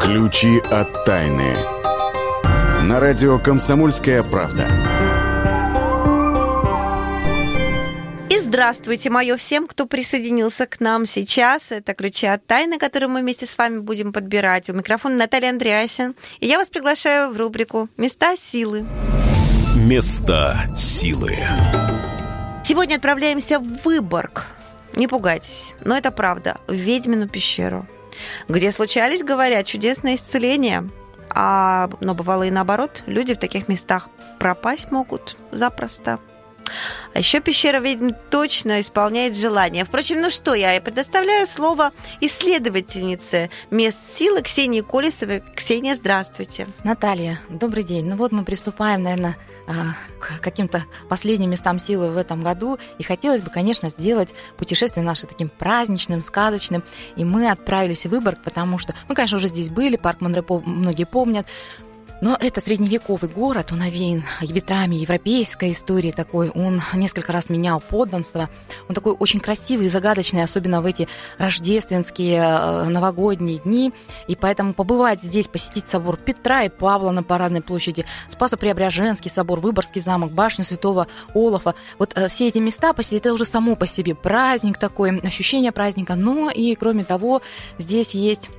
Ключи 0.01 0.59
от 0.71 1.03
тайны. 1.05 1.55
На 2.83 2.99
радио 2.99 3.37
«Комсомольская 3.37 4.23
правда». 4.23 4.96
Здравствуйте, 8.57 9.11
мое 9.11 9.37
всем, 9.37 9.67
кто 9.67 9.85
присоединился 9.85 10.65
к 10.65 10.79
нам 10.79 11.05
сейчас. 11.05 11.71
Это 11.71 11.93
«Ключи 11.93 12.25
от 12.25 12.43
тайны», 12.47 12.79
которые 12.79 13.07
мы 13.07 13.21
вместе 13.21 13.45
с 13.45 13.55
вами 13.55 13.77
будем 13.77 14.11
подбирать. 14.11 14.67
У 14.71 14.73
микрофона 14.73 15.15
Наталья 15.15 15.49
Андреасин. 15.49 16.15
И 16.39 16.47
я 16.47 16.57
вас 16.57 16.67
приглашаю 16.69 17.31
в 17.31 17.37
рубрику 17.37 17.87
«Места 17.97 18.35
силы». 18.35 18.83
Места 19.75 20.57
силы. 20.75 21.35
Сегодня 22.65 22.95
отправляемся 22.95 23.59
в 23.59 23.85
Выборг. 23.85 24.47
Не 24.95 25.07
пугайтесь, 25.07 25.75
но 25.85 25.95
это 25.95 26.09
правда, 26.09 26.57
в 26.65 26.73
Ведьмину 26.73 27.29
пещеру– 27.29 27.85
где 28.47 28.71
случались, 28.71 29.21
говорят, 29.23 29.67
чудесные 29.67 30.15
исцеления. 30.15 30.89
А, 31.29 31.91
но 31.99 32.15
бывало 32.15 32.41
и 32.41 32.49
наоборот, 32.49 33.03
люди 33.05 33.35
в 33.35 33.39
таких 33.39 33.67
местах 33.67 34.09
пропасть 34.39 34.91
могут 34.91 35.37
запросто. 35.51 36.17
А 37.13 37.19
еще 37.19 37.39
пещера 37.39 37.79
ведьм 37.79 38.11
точно 38.29 38.79
исполняет 38.81 39.35
желание. 39.35 39.85
Впрочем, 39.85 40.21
ну 40.21 40.29
что, 40.29 40.53
я 40.53 40.79
предоставляю 40.81 41.47
слово 41.47 41.91
исследовательнице 42.21 43.49
мест 43.71 43.99
силы 44.17 44.41
Ксении 44.41 44.81
Колесовой. 44.81 45.43
Ксения, 45.55 45.95
здравствуйте. 45.95 46.67
Наталья, 46.83 47.39
добрый 47.49 47.83
день. 47.83 48.05
Ну 48.05 48.15
вот 48.15 48.31
мы 48.31 48.43
приступаем, 48.43 49.03
наверное, 49.03 49.35
а, 49.67 49.95
к 50.19 50.39
каким-то 50.39 50.85
последним 51.09 51.49
местам 51.49 51.77
силы 51.77 52.09
в 52.11 52.17
этом 52.17 52.41
году. 52.41 52.79
И 52.99 53.03
хотелось 53.03 53.41
бы, 53.41 53.51
конечно, 53.51 53.89
сделать 53.89 54.29
путешествие 54.57 55.05
наше 55.05 55.27
таким 55.27 55.49
праздничным, 55.49 56.23
сказочным. 56.23 56.83
И 57.15 57.25
мы 57.25 57.51
отправились 57.51 58.05
в 58.05 58.09
Выборг, 58.09 58.43
потому 58.43 58.77
что, 58.77 58.93
мы, 59.09 59.15
конечно, 59.15 59.37
уже 59.37 59.49
здесь 59.49 59.69
были, 59.69 59.97
парк 59.97 60.21
Монрепо 60.21 60.61
многие 60.65 61.05
помнят. 61.05 61.47
Но 62.19 62.35
это 62.39 62.61
средневековый 62.61 63.29
город, 63.29 63.71
он 63.71 63.81
овеян 63.81 64.23
ветрами 64.41 64.95
европейской 64.95 65.71
истории 65.71 66.11
такой. 66.11 66.49
Он 66.49 66.81
несколько 66.93 67.31
раз 67.31 67.49
менял 67.49 67.79
подданство. 67.79 68.49
Он 68.89 68.95
такой 68.95 69.13
очень 69.13 69.39
красивый, 69.39 69.87
загадочный, 69.87 70.43
особенно 70.43 70.81
в 70.81 70.85
эти 70.85 71.07
рождественские, 71.37 72.39
э, 72.39 72.83
новогодние 72.85 73.59
дни. 73.59 73.93
И 74.27 74.35
поэтому 74.35 74.73
побывать 74.73 75.21
здесь, 75.21 75.47
посетить 75.47 75.89
собор 75.89 76.17
Петра 76.17 76.63
и 76.63 76.69
Павла 76.69 77.11
на 77.11 77.21
Парадной 77.21 77.61
площади, 77.61 78.05
Спасо-Преображенский 78.29 79.29
собор, 79.29 79.59
Выборгский 79.59 80.01
замок, 80.01 80.31
башню 80.31 80.65
Святого 80.65 81.07
Олафа. 81.35 81.75
Вот 81.99 82.13
э, 82.15 82.27
все 82.29 82.47
эти 82.47 82.57
места 82.57 82.93
посетить, 82.93 83.19
это 83.19 83.33
уже 83.33 83.45
само 83.45 83.75
по 83.75 83.85
себе 83.85 84.15
праздник 84.15 84.79
такой, 84.79 85.19
ощущение 85.19 85.71
праздника. 85.71 86.15
Но 86.15 86.49
и 86.49 86.73
кроме 86.73 87.03
того, 87.03 87.43
здесь 87.77 88.15
есть 88.15 88.49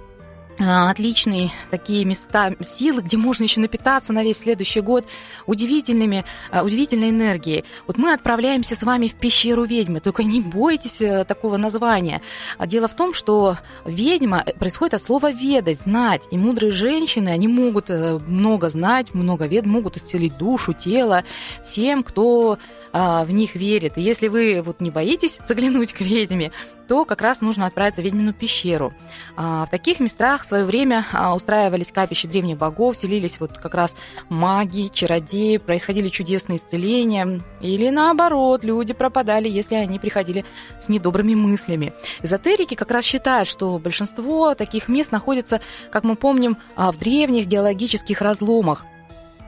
отличные 0.60 1.52
такие 1.70 2.04
места 2.04 2.52
силы, 2.60 3.02
где 3.02 3.16
можно 3.16 3.44
еще 3.44 3.60
напитаться 3.60 4.12
на 4.12 4.22
весь 4.22 4.38
следующий 4.38 4.80
год 4.80 5.06
удивительными, 5.46 6.24
а, 6.50 6.64
удивительной 6.64 7.10
энергией. 7.10 7.64
Вот 7.86 7.98
мы 7.98 8.12
отправляемся 8.12 8.74
с 8.74 8.82
вами 8.82 9.08
в 9.08 9.14
пещеру 9.14 9.64
ведьмы, 9.64 10.00
только 10.00 10.24
не 10.24 10.40
бойтесь 10.40 11.00
э, 11.00 11.24
такого 11.24 11.56
названия. 11.56 12.22
А 12.58 12.66
дело 12.66 12.88
в 12.88 12.94
том, 12.94 13.14
что 13.14 13.56
ведьма 13.84 14.42
э, 14.44 14.52
происходит 14.52 14.94
от 14.94 15.02
слова 15.02 15.30
ведать, 15.30 15.80
знать. 15.80 16.22
И 16.30 16.38
мудрые 16.38 16.72
женщины, 16.72 17.28
они 17.28 17.48
могут 17.48 17.90
э, 17.90 18.18
много 18.26 18.68
знать, 18.68 19.14
много 19.14 19.46
вед, 19.46 19.64
могут 19.66 19.96
исцелить 19.96 20.36
душу, 20.38 20.72
тело 20.72 21.24
всем, 21.62 22.02
кто 22.02 22.58
а, 22.92 23.24
в 23.24 23.30
них 23.32 23.54
верит. 23.54 23.98
И 23.98 24.02
если 24.02 24.28
вы 24.28 24.62
вот 24.62 24.80
не 24.80 24.90
боитесь 24.90 25.38
заглянуть 25.46 25.92
к 25.92 26.00
ведьме, 26.00 26.52
то 26.86 27.04
как 27.04 27.20
раз 27.20 27.40
нужно 27.40 27.66
отправиться 27.66 28.00
в 28.00 28.04
ведьмину 28.04 28.32
пещеру. 28.32 28.94
А, 29.36 29.66
в 29.66 29.70
таких 29.70 30.00
местах 30.00 30.42
в 30.42 30.46
свое 30.46 30.64
время 30.64 31.04
а, 31.12 31.34
устраивались 31.34 31.92
капища 31.92 32.28
древних 32.28 32.56
богов, 32.56 32.96
селились 32.96 33.40
вот 33.40 33.58
как 33.58 33.74
раз 33.74 33.94
маги, 34.28 34.90
чародеи, 34.92 35.58
происходили 35.58 36.08
чудесные 36.08 36.56
исцеления. 36.56 37.40
Или 37.60 37.90
наоборот, 37.90 38.64
люди 38.64 38.94
пропадали, 38.94 39.48
если 39.48 39.74
они 39.74 39.98
приходили 39.98 40.44
с 40.80 40.88
недобрыми 40.88 41.34
мыслями. 41.34 41.92
Эзотерики 42.22 42.74
как 42.74 42.90
раз 42.90 43.04
считают, 43.04 43.48
что 43.48 43.78
большинство 43.78 44.54
таких 44.54 44.88
мест 44.88 45.12
находится, 45.12 45.60
как 45.90 46.04
мы 46.04 46.16
помним, 46.16 46.56
в 46.76 46.96
древних 46.96 47.46
геологических 47.46 48.20
разломах, 48.22 48.84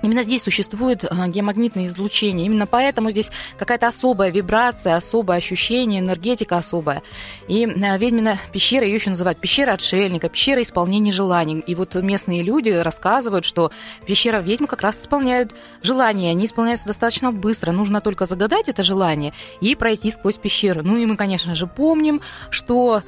Именно 0.02 0.22
здесь 0.22 0.42
существует 0.42 1.04
а, 1.04 1.28
геомагнитное 1.28 1.84
излучение. 1.86 2.46
Именно 2.46 2.66
поэтому 2.66 3.10
здесь 3.10 3.30
какая-то 3.58 3.88
особая 3.88 4.30
вибрация, 4.30 4.96
особое 4.96 5.38
ощущение, 5.38 6.00
энергетика 6.00 6.56
особая. 6.56 7.02
И 7.48 7.66
а, 7.66 7.98
ведьмина 7.98 8.38
пещера, 8.52 8.86
ее 8.86 8.94
еще 8.94 9.10
называют 9.10 9.38
пещера 9.38 9.72
отшельника, 9.72 10.28
пещера 10.28 10.62
исполнения 10.62 11.12
желаний. 11.12 11.60
И 11.66 11.74
вот 11.74 11.94
местные 11.96 12.42
люди 12.42 12.70
рассказывают, 12.70 13.44
что 13.44 13.70
пещера 14.06 14.38
ведьм 14.38 14.64
как 14.64 14.80
раз 14.82 15.00
исполняют 15.00 15.54
желания. 15.82 16.30
Они 16.30 16.46
исполняются 16.46 16.86
достаточно 16.86 17.32
быстро. 17.32 17.72
Нужно 17.72 18.00
только 18.00 18.26
загадать 18.26 18.68
это 18.68 18.82
желание 18.82 19.32
и 19.60 19.74
пройти 19.74 20.10
сквозь 20.10 20.36
пещеру. 20.36 20.82
Ну 20.82 20.96
и 20.96 21.06
мы, 21.06 21.16
конечно 21.16 21.54
же, 21.54 21.66
помним, 21.66 22.20
что 22.50 23.02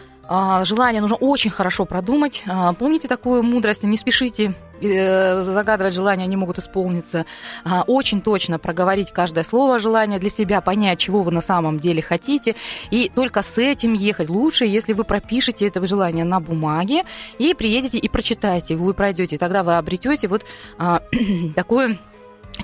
желание 0.64 1.00
нужно 1.00 1.16
очень 1.16 1.50
хорошо 1.50 1.84
продумать. 1.84 2.44
Помните 2.78 3.08
такую 3.08 3.42
мудрость, 3.42 3.82
не 3.82 3.96
спешите 3.96 4.54
Э, 4.82 5.44
загадывать 5.44 5.94
желания, 5.94 6.24
они 6.24 6.36
могут 6.36 6.58
исполниться. 6.58 7.24
А, 7.64 7.84
очень 7.86 8.20
точно 8.20 8.58
проговорить 8.58 9.12
каждое 9.12 9.44
слово 9.44 9.78
желания 9.78 10.18
для 10.18 10.30
себя, 10.30 10.60
понять, 10.60 10.98
чего 10.98 11.22
вы 11.22 11.30
на 11.30 11.40
самом 11.40 11.78
деле 11.78 12.02
хотите, 12.02 12.56
и 12.90 13.08
только 13.14 13.42
с 13.42 13.58
этим 13.58 13.92
ехать. 13.92 14.28
Лучше, 14.28 14.64
если 14.64 14.92
вы 14.92 15.04
пропишете 15.04 15.68
это 15.68 15.84
желание 15.86 16.24
на 16.24 16.40
бумаге 16.40 17.04
и 17.38 17.54
приедете 17.54 17.98
и 17.98 18.08
прочитаете, 18.08 18.74
вы 18.74 18.92
пройдете, 18.94 19.38
тогда 19.38 19.62
вы 19.62 19.76
обретете 19.76 20.26
вот 20.26 20.44
а, 20.78 21.02
такое 21.54 21.98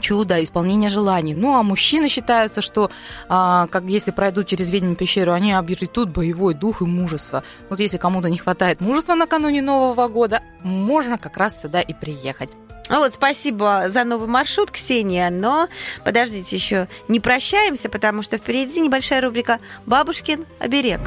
чудо, 0.00 0.42
исполнение 0.42 0.90
желаний. 0.90 1.34
Ну, 1.34 1.56
а 1.56 1.62
мужчины 1.62 2.08
считаются, 2.08 2.60
что 2.60 2.90
а, 3.28 3.66
как 3.68 3.84
если 3.84 4.10
пройдут 4.10 4.46
через 4.46 4.70
ведьму 4.70 4.94
пещеру, 4.94 5.32
они 5.32 5.52
обретут 5.52 6.10
боевой 6.10 6.54
дух 6.54 6.82
и 6.82 6.84
мужество. 6.84 7.42
Вот 7.68 7.80
если 7.80 7.96
кому-то 7.96 8.28
не 8.28 8.38
хватает 8.38 8.80
мужества 8.80 9.14
накануне 9.14 9.62
Нового 9.62 10.08
года, 10.08 10.42
можно 10.62 11.18
как 11.18 11.36
раз 11.36 11.60
сюда 11.60 11.80
и 11.80 11.94
приехать. 11.94 12.50
Ну 12.88 13.00
вот, 13.00 13.14
спасибо 13.14 13.86
за 13.88 14.04
новый 14.04 14.28
маршрут, 14.28 14.70
Ксения, 14.70 15.28
но 15.28 15.68
подождите, 16.04 16.56
еще 16.56 16.88
не 17.06 17.20
прощаемся, 17.20 17.90
потому 17.90 18.22
что 18.22 18.38
впереди 18.38 18.80
небольшая 18.80 19.20
рубрика 19.20 19.58
«Бабушкин 19.84 20.46
оберег». 20.58 21.00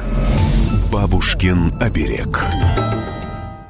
«Бабушкин 0.92 1.72
оберег». 1.80 2.38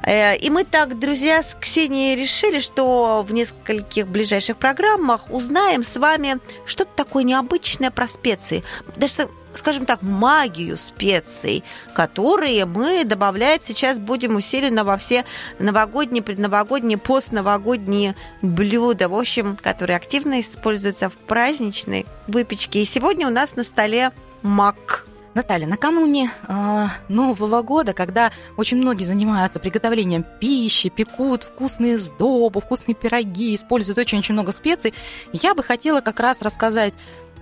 Э, 0.05 0.35
и 0.35 0.49
мы 0.49 0.63
так, 0.63 0.99
друзья, 0.99 1.41
с 1.41 1.55
Ксенией 1.59 2.15
решили, 2.15 2.59
что 2.59 3.25
в 3.27 3.33
нескольких 3.33 4.07
ближайших 4.07 4.57
программах 4.57 5.29
узнаем 5.29 5.83
с 5.83 5.97
вами 5.97 6.39
что-то 6.65 6.91
такое 6.95 7.23
необычное 7.23 7.91
про 7.91 8.07
специи. 8.07 8.63
Даже 8.95 9.29
скажем 9.55 9.85
так, 9.85 10.01
магию 10.01 10.77
специй, 10.77 11.63
которые 11.93 12.65
мы 12.65 13.03
добавлять 13.05 13.63
сейчас 13.63 13.99
будем 13.99 14.35
усиленно 14.35 14.83
во 14.83 14.97
все 14.97 15.25
новогодние, 15.59 16.23
предновогодние, 16.23 16.97
постновогодние 16.97 18.15
блюда, 18.41 19.09
в 19.09 19.15
общем, 19.15 19.55
которые 19.61 19.97
активно 19.97 20.39
используются 20.39 21.09
в 21.09 21.13
праздничной 21.13 22.05
выпечке. 22.27 22.81
И 22.81 22.85
сегодня 22.85 23.27
у 23.27 23.31
нас 23.31 23.55
на 23.55 23.63
столе 23.63 24.11
мак. 24.41 25.05
Наталья, 25.33 25.65
накануне 25.65 26.29
э, 26.47 26.85
Нового 27.09 27.63
года, 27.63 27.93
когда 27.93 28.31
очень 28.55 28.77
многие 28.77 29.05
занимаются 29.05 29.59
приготовлением 29.59 30.23
пищи, 30.39 30.89
пекут 30.89 31.43
вкусные 31.43 31.97
сдобы, 31.97 32.61
вкусные 32.61 32.93
пироги, 32.93 33.55
используют 33.55 33.97
очень-очень 33.97 34.33
много 34.33 34.51
специй, 34.51 34.93
я 35.31 35.55
бы 35.55 35.63
хотела 35.63 36.01
как 36.01 36.19
раз 36.19 36.41
рассказать 36.41 36.93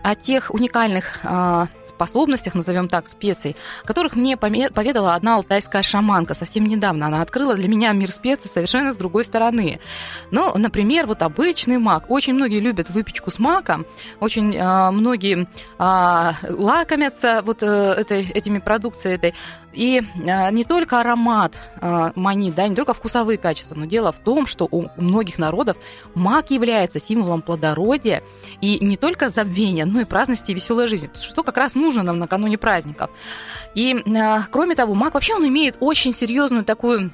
о 0.03 0.15
тех 0.15 0.51
уникальных 0.53 1.20
э, 1.24 1.65
способностях, 1.86 2.55
назовем 2.55 2.88
так, 2.88 3.08
специй, 3.08 3.55
которых 3.86 4.15
мне 4.15 4.38
поведала 4.38 5.15
одна 5.15 5.36
алтайская 5.36 5.84
шаманка 5.84 6.34
совсем 6.34 6.65
недавно. 6.65 7.08
Она 7.08 7.22
открыла 7.22 7.55
для 7.55 7.67
меня 7.67 7.91
мир 7.91 8.12
специй 8.12 8.50
совершенно 8.50 8.91
с 8.91 8.98
другой 8.98 9.25
стороны. 9.25 9.79
Ну, 10.31 10.58
например, 10.58 11.05
вот 11.05 11.22
обычный 11.22 11.77
мак. 11.77 12.10
Очень 12.10 12.34
многие 12.34 12.60
любят 12.60 12.89
выпечку 12.89 13.31
с 13.31 13.39
маком, 13.39 13.86
очень 14.20 14.55
э, 14.55 14.91
многие 14.91 15.48
э, 15.79 16.31
лакомятся 16.50 17.41
вот 17.43 17.63
э, 17.63 17.65
этой, 17.65 18.29
этими 18.29 18.60
продукцией 18.60 19.15
этой. 19.15 19.34
И 19.74 20.01
э, 20.01 20.51
не 20.51 20.63
только 20.63 21.00
аромат 21.00 21.53
э, 21.79 22.12
манит, 22.15 22.55
да, 22.55 22.67
не 22.67 22.75
только 22.75 22.93
вкусовые 22.93 23.38
качества, 23.38 23.75
но 23.75 23.86
дело 23.86 24.12
в 24.12 24.20
том, 24.20 24.46
что 24.46 24.67
у 24.70 24.88
многих 24.98 25.38
народов 25.38 25.77
мак 26.13 26.51
является 26.51 27.00
символом 27.00 27.41
плодородия 27.41 28.22
и 28.60 28.84
не 28.84 28.98
только 28.98 29.29
забвения, 29.29 29.86
но 29.91 30.01
и 30.01 30.05
праздности 30.05 30.51
и 30.51 30.53
веселой 30.53 30.88
жизни, 30.88 31.10
что 31.19 31.43
как 31.43 31.57
раз 31.57 31.75
нужно 31.75 32.03
нам 32.03 32.17
накануне 32.19 32.57
праздников. 32.57 33.12
И 33.75 33.93
э, 33.93 34.39
кроме 34.50 34.75
того, 34.75 34.93
мак 34.95 35.13
вообще 35.13 35.36
он 35.36 35.48
имеет 35.48 35.77
очень 35.79 36.13
серьезную 36.13 36.63
такую 36.63 37.10
а, 37.10 37.12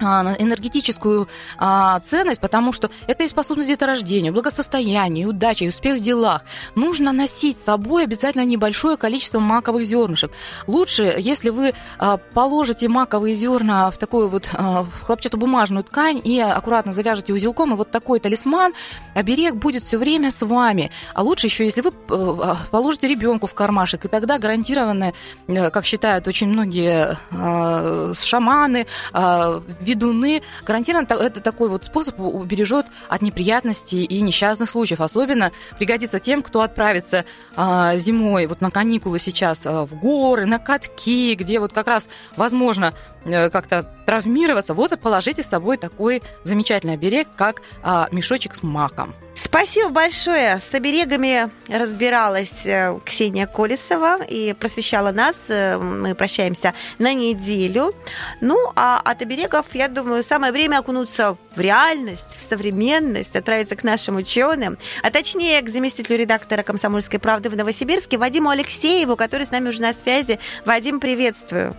энергетическую 0.00 1.28
а, 1.56 2.00
ценность, 2.00 2.40
потому 2.40 2.72
что 2.72 2.90
это 3.06 3.24
и 3.24 3.28
способность 3.28 3.68
деторождения, 3.68 4.32
благосостояние, 4.32 5.26
удача, 5.26 5.64
и 5.64 5.68
успех 5.68 5.98
в 5.98 6.02
делах. 6.02 6.42
Нужно 6.74 7.12
носить 7.12 7.58
с 7.58 7.64
собой 7.64 8.04
обязательно 8.04 8.44
небольшое 8.44 8.96
количество 8.96 9.38
маковых 9.38 9.84
зернышек. 9.84 10.30
Лучше, 10.66 11.16
если 11.18 11.50
вы 11.50 11.74
а, 11.98 12.16
положите 12.16 12.88
маковые 12.88 13.34
зерна 13.34 13.90
в 13.90 13.98
такую 13.98 14.28
вот 14.28 14.48
а, 14.52 14.86
хлопчатобумажную 15.02 15.84
ткань 15.84 16.20
и 16.22 16.38
аккуратно 16.40 16.92
завяжете 16.92 17.32
узелком, 17.32 17.74
и 17.74 17.76
вот 17.76 17.90
такой 17.90 18.20
талисман, 18.20 18.74
оберег 19.14 19.56
будет 19.56 19.82
все 19.82 19.98
время 19.98 20.30
с 20.30 20.44
вами. 20.44 20.90
А 21.14 21.22
лучше 21.22 21.46
еще, 21.46 21.64
если 21.64 21.80
вы 21.80 21.92
а, 22.10 22.56
положите 22.70 23.08
ребенку 23.08 23.46
в 23.46 23.54
кармашек, 23.54 24.04
и 24.04 24.08
тогда 24.08 24.38
гарантированно, 24.38 25.12
э, 25.46 25.70
как 25.70 25.84
считают 25.84 26.28
очень 26.28 26.48
многие 26.48 27.16
а, 27.30 28.12
шаманы, 28.14 28.86
а, 29.12 29.62
ведуны. 29.88 30.42
Гарантированно 30.64 31.06
это 31.14 31.40
такой 31.40 31.68
вот 31.68 31.84
способ 31.84 32.20
убережет 32.20 32.86
от 33.08 33.22
неприятностей 33.22 34.04
и 34.04 34.20
несчастных 34.20 34.70
случаев. 34.70 35.00
Особенно 35.00 35.52
пригодится 35.78 36.20
тем, 36.20 36.42
кто 36.42 36.62
отправится 36.62 37.24
а, 37.56 37.96
зимой 37.96 38.46
вот 38.46 38.60
на 38.60 38.70
каникулы 38.70 39.18
сейчас 39.18 39.60
а, 39.64 39.86
в 39.86 39.98
горы, 39.98 40.46
на 40.46 40.58
катки, 40.58 41.34
где 41.34 41.58
вот 41.58 41.72
как 41.72 41.86
раз 41.86 42.08
возможно 42.36 42.94
как-то 43.24 43.86
травмироваться, 44.06 44.74
вот 44.74 44.92
и 44.92 44.96
положите 44.96 45.42
с 45.42 45.48
собой 45.48 45.76
такой 45.76 46.22
замечательный 46.44 46.94
оберег, 46.94 47.28
как 47.36 47.62
а, 47.82 48.08
мешочек 48.10 48.54
с 48.54 48.62
маком. 48.62 49.14
Спасибо 49.34 49.90
большое. 49.90 50.58
С 50.58 50.74
оберегами 50.74 51.48
разбиралась 51.68 52.66
э, 52.66 52.98
Ксения 53.04 53.46
Колесова 53.46 54.20
и 54.24 54.52
просвещала 54.52 55.12
нас. 55.12 55.44
Э, 55.48 55.78
мы 55.78 56.16
прощаемся 56.16 56.74
на 56.98 57.14
неделю. 57.14 57.94
Ну, 58.40 58.72
а 58.74 59.00
от 59.04 59.22
оберегов, 59.22 59.66
я 59.74 59.86
думаю, 59.86 60.24
самое 60.24 60.52
время 60.52 60.78
окунуться 60.78 61.36
в 61.54 61.60
реальность, 61.60 62.36
в 62.36 62.42
современность, 62.42 63.36
отправиться 63.36 63.76
к 63.76 63.84
нашим 63.84 64.16
ученым, 64.16 64.76
а 65.04 65.10
точнее 65.12 65.62
к 65.62 65.68
заместителю 65.68 66.18
редактора 66.18 66.64
«Комсомольской 66.64 67.20
правды» 67.20 67.48
в 67.48 67.56
Новосибирске 67.56 68.18
Вадиму 68.18 68.50
Алексееву, 68.50 69.14
который 69.14 69.46
с 69.46 69.52
нами 69.52 69.68
уже 69.68 69.82
на 69.82 69.92
связи. 69.92 70.40
Вадим, 70.64 70.98
приветствую. 70.98 71.76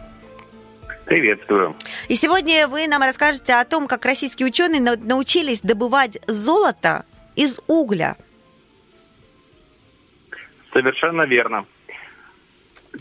Приветствую. 1.10 1.76
И 2.08 2.14
сегодня 2.14 2.68
вы 2.68 2.88
нам 2.88 3.02
расскажете 3.02 3.54
о 3.56 3.66
том, 3.66 3.88
как 3.88 4.06
российские 4.06 4.48
ученые 4.48 4.80
научились 4.80 5.62
добывать 5.62 6.20
золото 6.28 7.04
из 7.36 7.60
угля. 7.66 8.16
Совершенно 10.72 11.24
верно. 11.24 11.66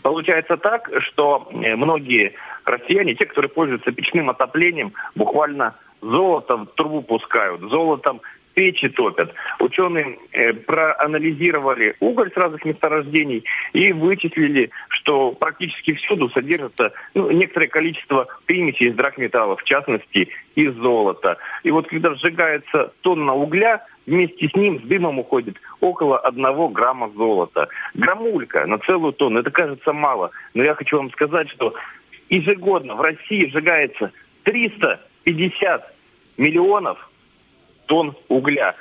Получается 0.01 0.57
так, 0.57 0.89
что 1.01 1.47
э, 1.51 1.75
многие 1.75 2.33
россияне, 2.65 3.13
те, 3.13 3.27
которые 3.27 3.49
пользуются 3.49 3.91
печным 3.91 4.31
отоплением, 4.31 4.93
буквально 5.13 5.75
золото 6.01 6.57
в 6.57 6.65
трубу 6.65 7.03
пускают, 7.03 7.61
золотом 7.61 8.21
печи 8.59 8.89
топят. 8.89 9.33
Ученые 9.59 10.19
э, 10.33 10.51
проанализировали 10.51 11.95
уголь 12.01 12.29
с 12.29 12.35
разных 12.35 12.65
месторождений 12.65 13.45
и 13.71 13.93
вычислили, 13.93 14.69
что 14.89 15.31
практически 15.31 15.93
всюду 15.93 16.27
содержится 16.27 16.91
ну, 17.13 17.31
некоторое 17.31 17.67
количество 17.67 18.27
примесей 18.47 18.89
из 18.89 18.95
драгметаллов, 18.95 19.61
в 19.61 19.63
частности 19.63 20.27
из 20.55 20.73
золота. 20.73 21.37
И 21.63 21.71
вот 21.71 21.87
когда 21.87 22.13
сжигается 22.15 22.91
тонна 22.99 23.33
угля, 23.33 23.85
вместе 24.05 24.49
с 24.49 24.53
ним 24.55 24.81
с 24.81 24.83
дымом 24.83 25.19
уходит 25.19 25.55
около 25.79 26.19
одного 26.19 26.67
грамма 26.67 27.09
золота. 27.15 27.69
Граммулька 27.93 28.65
на 28.65 28.79
целую 28.79 29.13
тонну, 29.13 29.39
это 29.39 29.51
кажется 29.51 29.93
мало. 29.93 30.31
Но 30.53 30.63
я 30.63 30.75
хочу 30.75 30.97
вам 30.97 31.11
сказать, 31.11 31.49
что 31.51 31.75
ежегодно 32.27 32.95
в 32.95 33.01
России 33.01 33.49
сжигается 33.49 34.11
350 34.43 35.95
миллионов 36.35 37.09
тонн 37.89 38.15
угля. 38.29 38.75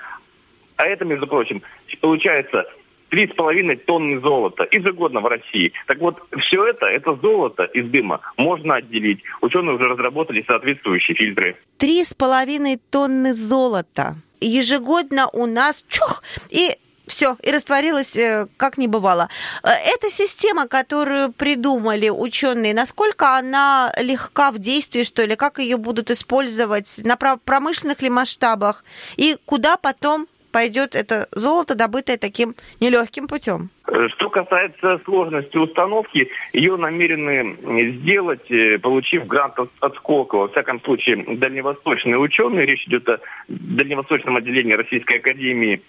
А 0.76 0.86
это, 0.86 1.04
между 1.04 1.26
прочим, 1.26 1.62
получается 2.00 2.64
три 3.08 3.26
с 3.26 3.34
половиной 3.34 3.76
тонны 3.76 4.20
золота 4.20 4.68
ежегодно 4.70 5.20
в 5.20 5.26
России. 5.26 5.72
Так 5.86 5.98
вот, 5.98 6.22
все 6.38 6.66
это, 6.66 6.86
это 6.86 7.16
золото 7.16 7.64
из 7.64 7.90
дыма 7.90 8.20
можно 8.36 8.76
отделить. 8.76 9.22
Ученые 9.40 9.76
уже 9.76 9.88
разработали 9.88 10.44
соответствующие 10.46 11.16
фильтры. 11.16 11.56
Три 11.78 12.04
с 12.04 12.14
половиной 12.14 12.78
тонны 12.90 13.34
золота 13.34 14.16
ежегодно 14.40 15.28
у 15.32 15.46
нас 15.46 15.84
чух, 15.88 16.22
и 16.50 16.76
все, 17.08 17.36
и 17.42 17.50
растворилась 17.50 18.16
э, 18.16 18.46
как 18.56 18.78
не 18.78 18.88
бывало. 18.88 19.28
Э, 19.62 19.68
эта 19.68 20.10
система, 20.10 20.68
которую 20.68 21.32
придумали 21.32 22.08
ученые, 22.08 22.74
насколько 22.74 23.36
она 23.36 23.92
легка 23.98 24.50
в 24.50 24.58
действии, 24.58 25.02
что 25.02 25.24
ли, 25.24 25.36
как 25.36 25.58
ее 25.58 25.76
будут 25.76 26.10
использовать 26.10 27.00
на 27.04 27.16
промышленных 27.16 28.02
ли 28.02 28.10
масштабах, 28.10 28.84
и 29.16 29.36
куда 29.44 29.76
потом 29.76 30.26
пойдет 30.52 30.94
это 30.94 31.28
золото, 31.32 31.74
добытое 31.74 32.16
таким 32.16 32.54
нелегким 32.80 33.28
путем? 33.28 33.70
Э, 33.86 34.08
что 34.08 34.30
касается 34.30 35.00
сложности 35.04 35.56
установки, 35.56 36.28
ее 36.52 36.76
намерены 36.76 37.56
сделать, 38.00 38.46
получив 38.82 39.26
грант 39.26 39.54
от 39.80 39.94
Сколково. 39.96 40.42
Во 40.42 40.48
всяком 40.48 40.80
случае, 40.82 41.24
дальневосточные 41.36 42.18
ученые, 42.18 42.66
речь 42.66 42.86
идет 42.86 43.08
о 43.08 43.20
дальневосточном 43.48 44.36
отделении 44.36 44.72
Российской 44.74 45.18
Академии 45.18 45.82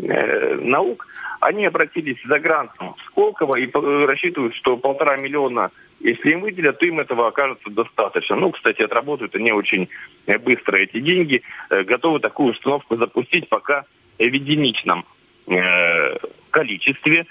наук, 0.00 1.06
они 1.40 1.66
обратились 1.66 2.18
за 2.26 2.38
грантом 2.38 2.96
Сколково 3.06 3.56
и 3.56 3.70
рассчитывают, 4.06 4.54
что 4.54 4.76
полтора 4.76 5.16
миллиона, 5.16 5.70
если 6.00 6.30
им 6.30 6.40
выделят, 6.40 6.78
то 6.78 6.86
им 6.86 7.00
этого 7.00 7.28
окажется 7.28 7.70
достаточно. 7.70 8.36
Ну, 8.36 8.50
кстати, 8.50 8.82
отработают 8.82 9.34
они 9.34 9.52
очень 9.52 9.88
э, 10.26 10.38
быстро 10.38 10.76
эти 10.76 11.00
деньги, 11.00 11.42
э, 11.70 11.82
готовы 11.84 12.20
такую 12.20 12.52
установку 12.52 12.96
запустить 12.96 13.48
пока 13.48 13.84
в 14.18 14.22
единичном 14.22 15.04
э, 15.46 16.16
количестве 16.50 17.26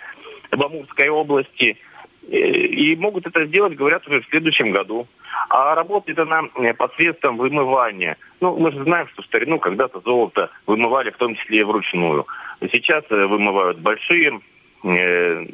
в 0.52 0.64
Амурской 0.64 1.10
области. 1.10 1.78
И 2.28 2.96
могут 2.96 3.28
это 3.28 3.46
сделать, 3.46 3.76
говорят, 3.76 4.08
уже 4.08 4.22
в 4.22 4.30
следующем 4.30 4.72
году. 4.72 5.08
А 5.50 5.76
работает 5.76 6.20
она 6.20 6.44
э, 6.56 6.74
посредством 6.74 7.38
вымывания. 7.38 8.18
Ну, 8.40 8.58
мы 8.58 8.72
же 8.72 8.84
знаем, 8.84 9.08
что 9.10 9.22
в 9.22 9.26
старину 9.26 9.60
когда-то 9.60 10.00
золото 10.00 10.50
вымывали, 10.66 11.12
в 11.12 11.18
том 11.18 11.36
числе 11.36 11.60
и 11.60 11.64
вручную. 11.64 12.26
Сейчас 12.72 13.04
э, 13.10 13.26
вымывают 13.26 13.80
большие 13.80 14.40
э, 14.84 15.46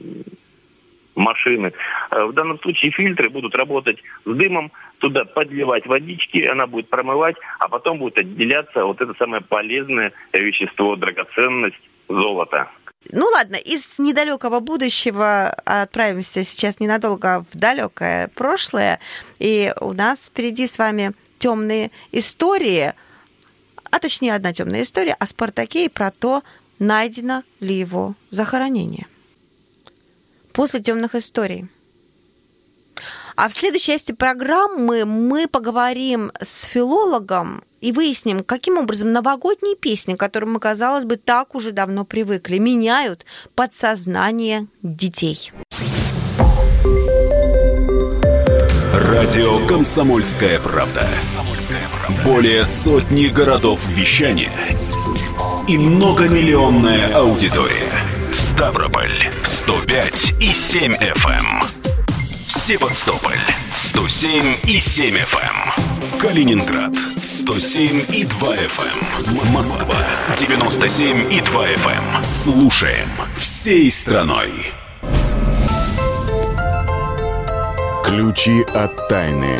машины. 1.15 1.73
В 2.11 2.31
данном 2.33 2.59
случае 2.59 2.91
фильтры 2.91 3.29
будут 3.29 3.55
работать 3.55 4.01
с 4.25 4.31
дымом, 4.31 4.71
туда 4.99 5.25
подливать 5.25 5.85
водички, 5.85 6.45
она 6.45 6.65
будет 6.65 6.89
промывать, 6.89 7.35
а 7.59 7.67
потом 7.67 7.97
будет 7.97 8.17
отделяться 8.19 8.85
вот 8.85 9.01
это 9.01 9.13
самое 9.15 9.41
полезное 9.41 10.13
вещество, 10.33 10.95
драгоценность, 10.95 11.81
золото. 12.07 12.69
Ну 13.11 13.25
ладно, 13.27 13.55
из 13.55 13.81
недалекого 13.97 14.59
будущего 14.59 15.49
отправимся 15.49 16.43
сейчас 16.43 16.79
ненадолго 16.79 17.45
в 17.51 17.57
далекое 17.57 18.27
прошлое. 18.29 18.99
И 19.39 19.73
у 19.79 19.93
нас 19.93 20.25
впереди 20.25 20.67
с 20.67 20.77
вами 20.77 21.13
темные 21.39 21.91
истории, 22.11 22.93
а 23.89 23.99
точнее 23.99 24.35
одна 24.35 24.53
темная 24.53 24.83
история 24.83 25.13
о 25.13 25.25
Спартаке 25.25 25.85
и 25.85 25.89
про 25.89 26.11
то, 26.11 26.43
найдено 26.77 27.43
ли 27.59 27.75
его 27.75 28.15
захоронение. 28.29 29.07
После 30.51 30.81
темных 30.81 31.15
историй. 31.15 31.67
А 33.41 33.47
в 33.47 33.53
следующей 33.53 33.93
части 33.93 34.11
программы 34.11 35.05
мы 35.05 35.47
поговорим 35.47 36.29
с 36.41 36.63
филологом 36.63 37.63
и 37.79 37.93
выясним, 37.93 38.43
каким 38.43 38.77
образом 38.77 39.13
новогодние 39.13 39.77
песни, 39.77 40.15
к 40.15 40.19
которым 40.19 40.51
мы, 40.51 40.59
казалось 40.59 41.05
бы, 41.05 41.15
так 41.15 41.55
уже 41.55 41.71
давно 41.71 42.03
привыкли, 42.03 42.57
меняют 42.57 43.25
подсознание 43.55 44.67
детей. 44.83 45.53
Радио 48.93 49.65
«Комсомольская 49.67 50.59
правда». 50.59 51.07
Более 52.25 52.65
сотни 52.65 53.27
городов 53.27 53.79
вещания– 53.87 54.51
и 55.69 55.77
многомиллионная 55.77 57.13
аудитория– 57.15 57.89
Ставрополь 58.31 59.29
105 59.43 60.33
и 60.41 60.47
7 60.47 60.93
FM. 60.93 61.78
Эм. 62.69 62.77
Севастополь 62.77 63.39
107 63.71 64.57
и 64.67 64.79
7 64.79 65.15
FM. 65.15 65.39
Эм. 65.41 66.19
Калининград 66.19 66.93
107 67.21 68.05
и 68.13 68.25
2 68.25 68.55
FM. 68.55 69.41
Эм. 69.47 69.53
Москва 69.53 69.95
97 70.37 71.31
и 71.31 71.41
2 71.41 71.67
FM. 71.67 72.23
Слушаем 72.23 73.09
всей 73.35 73.89
страной. 73.89 74.51
Ключи 78.03 78.61
от 78.75 79.07
тайны. 79.07 79.59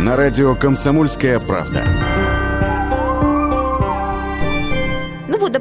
На 0.00 0.16
радио 0.16 0.54
«Комсомольская 0.54 1.40
правда». 1.40 2.11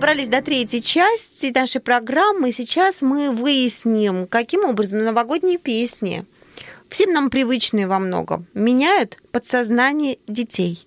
Добрались 0.01 0.29
до 0.29 0.41
третьей 0.41 0.81
части 0.81 1.51
нашей 1.53 1.79
программы. 1.79 2.51
Сейчас 2.51 3.03
мы 3.03 3.29
выясним, 3.29 4.25
каким 4.25 4.65
образом 4.65 4.97
новогодние 4.97 5.59
песни, 5.59 6.25
всем 6.89 7.13
нам 7.13 7.29
привычные 7.29 7.85
во 7.85 7.99
многом, 7.99 8.47
меняют 8.55 9.19
подсознание 9.31 10.17
детей. 10.27 10.83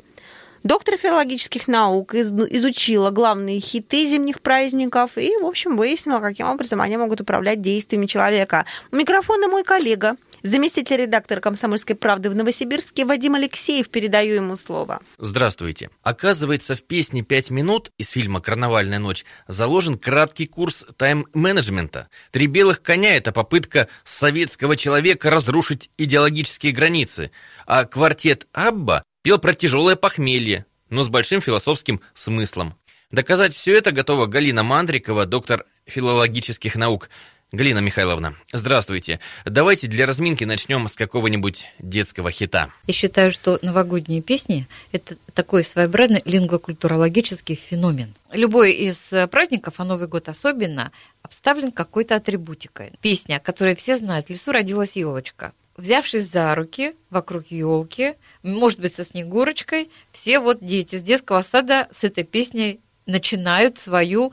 Доктор 0.65 0.97
филологических 0.97 1.69
наук 1.69 2.13
изучила 2.17 3.11
главные 3.11 3.61
хиты 3.61 4.09
зимних 4.09 4.41
праздников 4.41 5.17
и, 5.17 5.31
в 5.41 5.47
общем, 5.47 5.77
выяснила, 5.77 6.19
каким 6.19 6.49
образом 6.49 6.81
они 6.81 6.97
могут 6.97 7.21
управлять 7.21 7.63
действиями 7.63 8.07
человека. 8.07 8.67
У 8.91 8.97
микрофона 8.97 9.47
мой 9.47 9.63
коллега, 9.63 10.17
Заместитель 10.45 10.99
редактора 10.99 11.41
«Комсомольской 11.41 11.97
правды» 11.97 12.29
в 12.29 12.37
Новосибирске 12.37 13.07
Вадим 13.07 13.35
Алексеев. 13.35 13.89
Передаю 13.89 14.35
ему 14.35 14.57
слово. 14.57 15.01
Здравствуйте. 15.17 15.89
Оказывается, 16.03 16.77
в 16.77 16.83
песне 16.83 17.23
«Пять 17.23 17.49
минут» 17.49 17.91
из 17.97 18.11
фильма 18.11 18.43
«Карнавальная 18.43 18.99
ночь» 18.99 19.25
заложен 19.49 19.97
краткий 19.97 20.47
курс 20.47 20.85
тайм-менеджмента. 20.99 22.11
«Три 22.31 22.47
белых 22.47 22.83
коня»— 22.83 23.17
это 23.17 23.33
попытка 23.33 23.89
советского 24.05 24.77
человека 24.77 25.31
разрушить 25.31 25.89
идеологические 25.97 26.75
границы. 26.75 27.31
А 27.65 27.87
квартет 27.87 28.47
«Абба» 28.53 29.03
пел 29.23 29.39
про 29.39 29.55
тяжелое 29.55 29.97
похмелье, 29.97 30.67
но 30.91 31.05
с 31.05 31.09
большим 31.09 31.41
философским 31.41 32.03
смыслом. 32.13 32.75
Доказать 33.11 33.55
все 33.55 33.75
это 33.75 33.93
готова 33.93 34.27
Галина 34.27 34.63
Мандрикова, 34.63 35.25
доктор 35.25 35.65
филологических 35.87 36.77
наук. 36.77 37.09
Галина 37.55 37.79
Михайловна, 37.79 38.35
здравствуйте. 38.53 39.21
Давайте 39.45 39.87
для 39.87 40.07
разминки 40.07 40.43
начнем 40.43 40.89
с 40.89 40.97
какого-нибудь 40.97 41.67
детского 41.79 42.33
хита. 42.33 42.71
Я 42.89 42.95
считаю, 42.95 43.31
что 43.31 43.61
новогодние 43.63 44.23
песни– 44.23 44.67
это 44.93 45.15
такой 45.35 45.63
своеобразный 45.63 46.21
лингвокультурологический 46.25 47.55
феномен. 47.55 48.13
Любой 48.33 48.73
из 48.73 48.97
праздников, 49.31 49.75
а 49.77 49.85
Новый 49.85 50.09
год 50.09 50.29
особенно, 50.29 50.91
обставлен 51.23 51.71
какой-то 51.71 52.17
атрибутикой. 52.17 52.91
Песня, 53.01 53.39
которую 53.39 53.77
все 53.77 53.99
знают, 53.99 54.27
«В 54.27 54.31
лесу 54.31 54.51
родилась 54.51 54.97
елочка». 54.97 55.53
Взявшись 55.77 56.29
за 56.29 56.53
руки 56.57 56.95
вокруг 57.11 57.47
елки, 57.53 58.15
может 58.43 58.81
быть, 58.81 58.97
со 58.97 59.05
Снегурочкой, 59.05 59.91
все 60.11 60.41
вот 60.41 60.59
дети 60.61 60.97
с 60.97 61.03
детского 61.03 61.43
сада 61.43 61.87
с 61.93 62.03
этой 62.03 62.25
песней 62.25 62.81
начинают 63.07 63.79
свою 63.79 64.33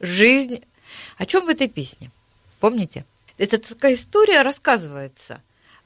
жизнь. 0.00 0.64
О 1.16 1.26
чем 1.26 1.46
в 1.46 1.48
этой 1.48 1.68
песне? 1.68 2.10
Помните? 2.66 3.04
Это 3.38 3.58
такая 3.58 3.94
история 3.94 4.42
рассказывается 4.42 5.40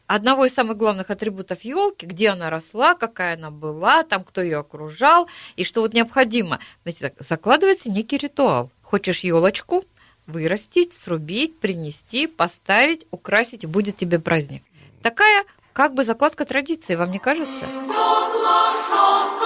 одного 0.07 0.47
из 0.47 0.55
самых 0.55 0.79
главных 0.79 1.11
атрибутов 1.11 1.61
елки, 1.61 2.07
где 2.07 2.31
она 2.31 2.49
росла, 2.49 2.95
какая 2.95 3.35
она 3.35 3.51
была, 3.51 4.03
там 4.03 4.25
кто 4.25 4.41
ее 4.41 4.61
окружал, 4.61 5.29
и 5.57 5.65
что 5.65 5.83
вот 5.83 5.93
необходимо. 5.93 6.59
Знаете, 6.85 7.13
закладывается 7.19 7.91
некий 7.91 8.17
ритуал. 8.17 8.71
Хочешь 8.81 9.21
елочку 9.21 9.85
вырастить, 10.27 10.95
срубить, 10.95 11.59
принести, 11.59 12.27
поставить, 12.27 13.07
украсить, 13.11 13.65
и 13.65 13.67
будет 13.67 13.99
тебе 13.99 14.19
праздник. 14.19 14.63
Такая 15.03 15.45
как 15.75 15.93
бы 15.93 16.03
закладка 16.03 16.47
традиции, 16.47 16.95
вам 16.95 17.11
не 17.11 17.19
кажется? 17.19 17.67
а 18.93 19.40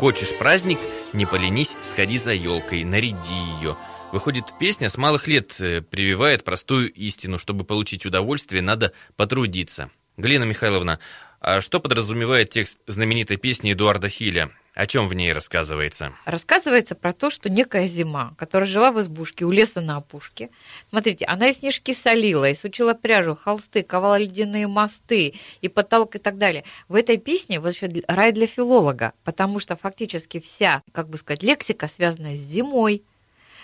Хочешь 0.00 0.34
праздник? 0.38 0.78
Не 1.12 1.26
поленись, 1.26 1.76
сходи 1.82 2.16
за 2.16 2.32
елкой, 2.32 2.84
наряди 2.84 3.34
ее. 3.34 3.76
Выходит, 4.12 4.46
песня 4.58 4.88
с 4.88 4.96
малых 4.96 5.28
лет 5.28 5.60
э, 5.60 5.82
прививает 5.82 6.42
простую 6.42 6.90
истину. 6.90 7.36
Чтобы 7.36 7.64
получить 7.64 8.06
удовольствие, 8.06 8.62
надо 8.62 8.94
потрудиться. 9.16 9.90
Галина 10.16 10.44
Михайловна, 10.44 11.00
а 11.38 11.60
что 11.60 11.80
подразумевает 11.80 12.48
текст 12.48 12.78
знаменитой 12.86 13.36
песни 13.36 13.74
Эдуарда 13.74 14.08
Хиля? 14.08 14.50
О 14.74 14.86
чем 14.86 15.08
в 15.08 15.14
ней 15.14 15.32
рассказывается? 15.32 16.12
Рассказывается 16.24 16.94
про 16.94 17.12
то, 17.12 17.30
что 17.30 17.50
некая 17.50 17.88
зима, 17.88 18.34
которая 18.38 18.68
жила 18.68 18.92
в 18.92 19.00
избушке 19.00 19.44
у 19.44 19.50
леса 19.50 19.80
на 19.80 19.96
опушке. 19.96 20.50
Смотрите, 20.88 21.24
она 21.24 21.48
и 21.48 21.52
снежки 21.52 21.92
солила, 21.92 22.48
и 22.48 22.54
сучила 22.54 22.94
пряжу, 22.94 23.34
холсты, 23.34 23.82
ковала 23.82 24.16
ледяные 24.16 24.68
мосты, 24.68 25.34
и 25.60 25.68
потолок, 25.68 26.14
и 26.14 26.18
так 26.18 26.38
далее. 26.38 26.64
В 26.88 26.94
этой 26.94 27.18
песне 27.18 27.58
вообще 27.58 27.90
рай 28.06 28.30
для 28.30 28.46
филолога, 28.46 29.12
потому 29.24 29.58
что 29.58 29.76
фактически 29.76 30.38
вся, 30.38 30.82
как 30.92 31.08
бы 31.08 31.18
сказать, 31.18 31.42
лексика, 31.42 31.88
связанная 31.88 32.36
с 32.36 32.40
зимой, 32.40 33.02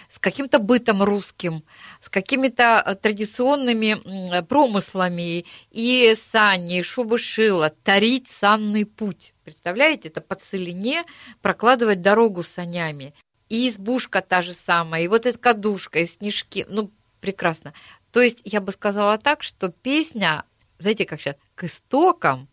с 0.09 0.19
каким-то 0.19 0.59
бытом 0.59 1.03
русским, 1.03 1.65
с 2.01 2.09
какими-то 2.09 2.83
э, 2.85 2.95
традиционными 2.95 4.41
промыслами, 4.43 5.45
и 5.71 6.15
сани, 6.17 6.81
и 6.81 6.83
шубы 6.83 7.19
шила, 7.19 7.71
тарить 7.71 8.29
санный 8.29 8.87
путь. 8.87 9.35
Представляете, 9.45 10.09
это 10.09 10.21
по 10.21 10.35
целине 10.35 11.05
прокладывать 11.43 12.03
дорогу 12.03 12.43
санями. 12.43 13.15
И 13.49 13.69
избушка 13.69 14.23
та 14.23 14.43
же 14.43 14.53
самая, 14.55 15.03
и 15.03 15.09
вот 15.09 15.25
эта 15.25 15.39
кадушка, 15.39 16.01
и 16.01 16.07
снежки. 16.07 16.67
Ну, 16.69 16.91
прекрасно. 17.21 17.73
То 18.11 18.21
есть 18.21 18.41
я 18.45 18.61
бы 18.61 18.73
сказала 18.73 19.19
так, 19.19 19.43
что 19.43 19.69
песня, 19.69 20.45
знаете, 20.79 21.05
как 21.05 21.21
сейчас, 21.21 21.37
к 21.55 21.65
истокам, 21.65 22.49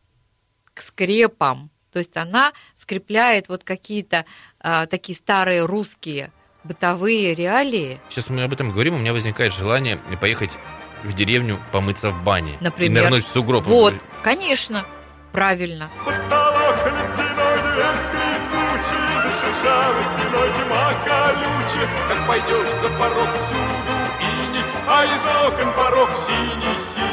к 0.74 0.82
скрепам. 0.82 1.72
То 1.92 2.00
есть 2.00 2.18
она 2.18 2.54
скрепляет 2.78 3.50
вот 3.50 3.64
какие-то 3.64 4.26
а, 4.60 4.88
такие 4.88 5.16
старые 5.16 5.66
русские 5.66 6.32
бытовые 6.64 7.36
реалии. 7.36 8.00
Сейчас 8.10 8.30
мы 8.30 8.44
об 8.44 8.54
этом 8.54 8.72
говорим, 8.72 8.96
у 8.96 8.98
меня 8.98 9.14
возникает 9.14 9.54
желание 9.54 9.98
поехать 10.20 10.52
в 11.04 11.14
деревню 11.14 11.60
помыться 11.72 12.12
в 12.12 12.24
бане. 12.24 12.58
Например. 12.62 13.02
И 13.02 13.06
нырнуть 13.06 13.26
в 13.28 13.32
сугроб. 13.32 13.66
Вот, 13.66 13.96
конечно, 14.22 14.86
правильно. 15.32 15.90
Как 22.08 22.28
пойдешь 22.28 22.70
за 22.82 22.90
порог 22.90 23.30
всюду 23.38 23.94
ини, 24.20 24.62
а 24.88 25.06
из 25.06 25.28
окон 25.48 25.74
порог 25.74 26.10
синий-синий 26.16 27.13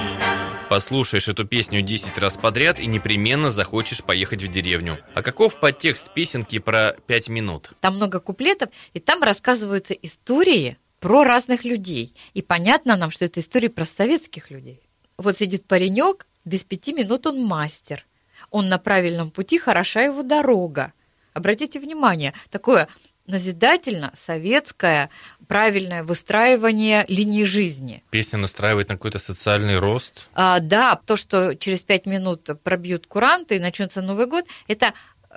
послушаешь 0.71 1.27
эту 1.27 1.45
песню 1.45 1.81
10 1.81 2.17
раз 2.19 2.37
подряд 2.37 2.79
и 2.79 2.87
непременно 2.87 3.51
захочешь 3.51 4.05
поехать 4.05 4.45
в 4.45 4.49
деревню. 4.49 5.01
А 5.15 5.23
каков 5.23 5.59
подтекст 5.59 6.15
песенки 6.15 6.61
про 6.61 6.95
5 7.09 7.29
минут? 7.29 7.73
Там 7.81 7.97
много 7.97 8.21
куплетов, 8.21 8.71
и 8.95 9.01
там 9.01 9.25
рассказываются 9.25 9.95
истории 9.95 10.79
про 11.01 11.25
разных 11.25 11.65
людей. 11.65 12.15
И 12.35 12.43
понятно 12.43 12.97
нам, 12.97 13.11
что 13.11 13.25
это 13.25 13.41
истории 13.41 13.67
про 13.67 13.85
советских 13.85 14.53
людей. 14.53 14.81
Вот 15.19 15.39
сидит 15.39 15.67
паренек, 15.67 16.29
без 16.45 16.63
пяти 16.63 16.93
минут 16.93 17.27
он 17.27 17.43
мастер. 17.43 18.07
Он 18.53 18.69
на 18.69 18.79
правильном 18.79 19.33
пути, 19.33 19.59
хороша 19.59 20.03
его 20.03 20.23
дорога. 20.23 20.93
Обратите 21.33 21.81
внимание, 21.81 22.33
такое 22.49 22.87
назидательно 23.27 24.13
советское 24.15 25.11
правильное 25.47 26.05
выстраивание 26.05 27.05
линии 27.09 27.45
жизни. 27.45 28.03
Песня 28.11 28.39
настраивает 28.39 28.89
на 28.89 28.97
какой-то 28.97 29.19
социальный 29.19 29.79
рост. 29.79 30.29
А, 30.33 30.61
да, 30.61 31.01
то, 31.07 31.17
что 31.17 31.55
через 31.55 31.81
пять 31.81 32.07
минут 32.07 32.49
пробьют 32.63 33.07
куранты 33.07 33.57
и 33.57 33.61
начнется 33.61 34.03
Новый 34.03 34.27
год, 34.27 34.47
это, 34.69 34.95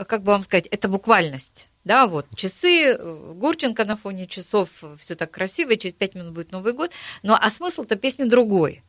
как 0.07 0.23
бы 0.23 0.31
вам 0.31 0.43
сказать, 0.43 0.67
это 0.67 0.87
буквальность. 0.87 1.67
Да, 1.83 2.07
вот 2.07 2.27
часы, 2.35 2.97
Гурченко 2.97 3.83
на 3.83 3.97
фоне 3.97 4.27
часов, 4.27 4.69
все 4.99 5.15
так 5.15 5.31
красиво, 5.31 5.75
через 5.75 5.95
пять 5.95 6.15
минут 6.15 6.33
будет 6.33 6.51
Новый 6.51 6.73
год. 6.73 6.91
Но 7.23 7.37
а 7.39 7.49
смысл-то 7.49 7.97
песни 7.97 8.23
другой, 8.23 8.83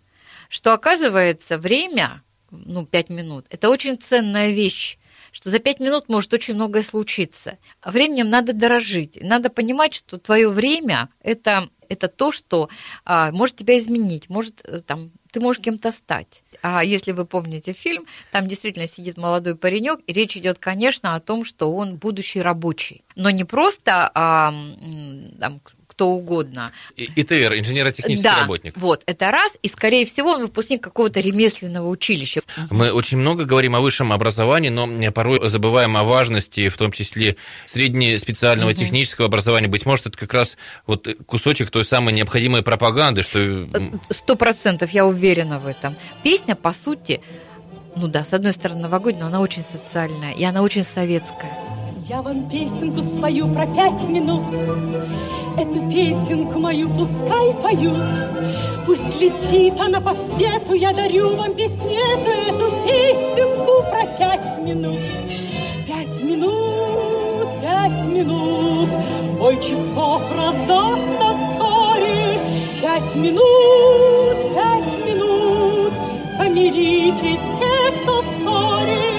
что 0.49 0.73
оказывается 0.73 1.59
время, 1.59 2.23
ну, 2.51 2.87
пять 2.87 3.11
минут, 3.11 3.47
это 3.51 3.69
очень 3.69 3.99
ценная 3.99 4.51
вещь 4.51 4.97
что 5.35 5.51
за 5.51 5.59
пять 5.59 5.81
минут 5.81 6.09
может 6.09 6.33
очень 6.33 6.55
многое 6.55 6.85
случиться. 6.85 7.59
Временем 7.85 8.31
надо 8.31 8.53
дорожить. 8.53 9.19
Надо 9.21 9.51
понимать, 9.51 9.93
что 9.93 10.17
твое 10.17 10.49
время 10.49 11.09
это, 11.21 11.71
это 11.89 12.07
то, 12.07 12.31
что 12.31 12.69
а, 13.05 13.33
может 13.33 13.57
тебя 13.57 13.77
изменить, 13.77 14.31
может 14.31 14.61
э, 14.65 14.81
там, 14.81 15.11
ты 15.33 15.41
можешь 15.41 15.61
кем-то 15.61 15.91
стать. 15.91 16.45
А 16.63 16.85
если 16.85 17.11
вы 17.11 17.27
помните 17.27 17.73
фильм, 17.73 18.07
там 18.31 18.47
действительно 18.47 18.87
сидит 18.87 19.17
молодой 19.17 19.57
паренек, 19.57 19.99
и 20.07 20.13
речь 20.13 20.37
идет, 20.37 20.59
конечно, 20.61 21.17
о 21.17 21.21
том, 21.21 21.45
что 21.45 21.75
он 21.75 21.97
будущий 21.97 22.41
рабочий. 22.41 23.03
Но 23.17 23.29
не 23.31 23.43
просто 23.43 24.13
а, 24.15 24.55
там, 25.41 25.61
кто 25.95 26.09
угодно. 26.09 26.73
ИТР, 26.97 27.57
инженерно-технический 27.57 28.25
да, 28.25 28.41
работник. 28.41 28.77
Вот, 28.77 29.03
это 29.07 29.31
раз, 29.31 29.57
и, 29.63 29.69
скорее 29.69 30.05
всего, 30.07 30.33
он 30.33 30.43
выпускник 30.43 30.83
какого-то 30.83 31.21
ремесленного 31.21 31.89
училища. 31.89 32.41
Мы 32.71 32.91
очень 32.91 33.19
много 33.19 33.45
говорим 33.45 33.77
о 33.77 33.81
высшем 33.81 34.13
образовании, 34.13 34.71
но 34.71 35.13
порой 35.13 35.49
забываем 35.49 35.97
о 35.97 36.03
важности, 36.03 36.69
в 36.69 36.77
том 36.77 36.91
числе 36.91 37.37
среднеспециального 37.67 38.71
угу. 38.71 38.79
технического 38.79 39.27
образования. 39.27 39.69
Быть 39.69 39.87
может, 39.87 40.07
это 40.07 40.19
как 40.19 40.35
раз 40.35 40.57
вот 40.87 41.07
кусочек 41.27 41.71
той 41.71 41.85
самой 41.85 42.13
необходимой 42.13 42.63
пропаганды, 42.63 43.23
что... 43.23 43.67
Сто 44.11 44.35
процентов, 44.35 44.91
я 44.91 45.07
уверена 45.07 45.61
в 45.61 45.67
этом. 45.67 45.97
Песня, 46.25 46.57
по 46.57 46.73
сути, 46.73 47.21
ну 47.95 48.09
да, 48.09 48.25
с 48.25 48.33
одной 48.33 48.53
стороны 48.53 48.83
новогодняя, 48.83 49.23
но 49.23 49.29
она 49.29 49.41
очень 49.41 49.63
социальная, 49.63 50.33
и 50.33 50.43
она 50.43 50.63
очень 50.63 50.83
советская. 50.83 51.84
Я 52.07 52.21
вам 52.21 52.51
песенку 52.51 53.03
спою 53.17 53.49
про 53.55 53.67
пять 53.67 54.07
минут. 54.07 54.43
Эту 55.57 55.91
песенку 55.91 56.59
мою 56.59 56.91
пускай 56.91 57.55
поют. 57.63 57.97
Пусть 58.85 59.19
летит 59.19 59.81
она 59.81 60.03
по 60.03 60.13
свету, 60.13 60.75
я 60.75 60.93
дарю 60.93 61.35
вам 61.35 61.55
песнету, 61.55 62.31
эту 62.47 62.73
песенку 62.85 63.83
про 63.91 64.05
пять 64.19 64.59
минут. 64.59 65.01
Пять 65.87 66.23
минут, 66.23 67.49
пять 67.63 68.07
минут, 68.07 68.91
бой 69.39 69.57
часов 69.63 70.21
раздастся 70.37 71.39
вскоре. 71.39 72.39
Пять 72.83 73.15
минут, 73.15 74.55
пять 74.55 75.09
минут, 75.09 75.93
помиритесь 76.39 77.41
те, 77.61 78.03
кто 78.03 78.21
вскоре. 78.21 79.14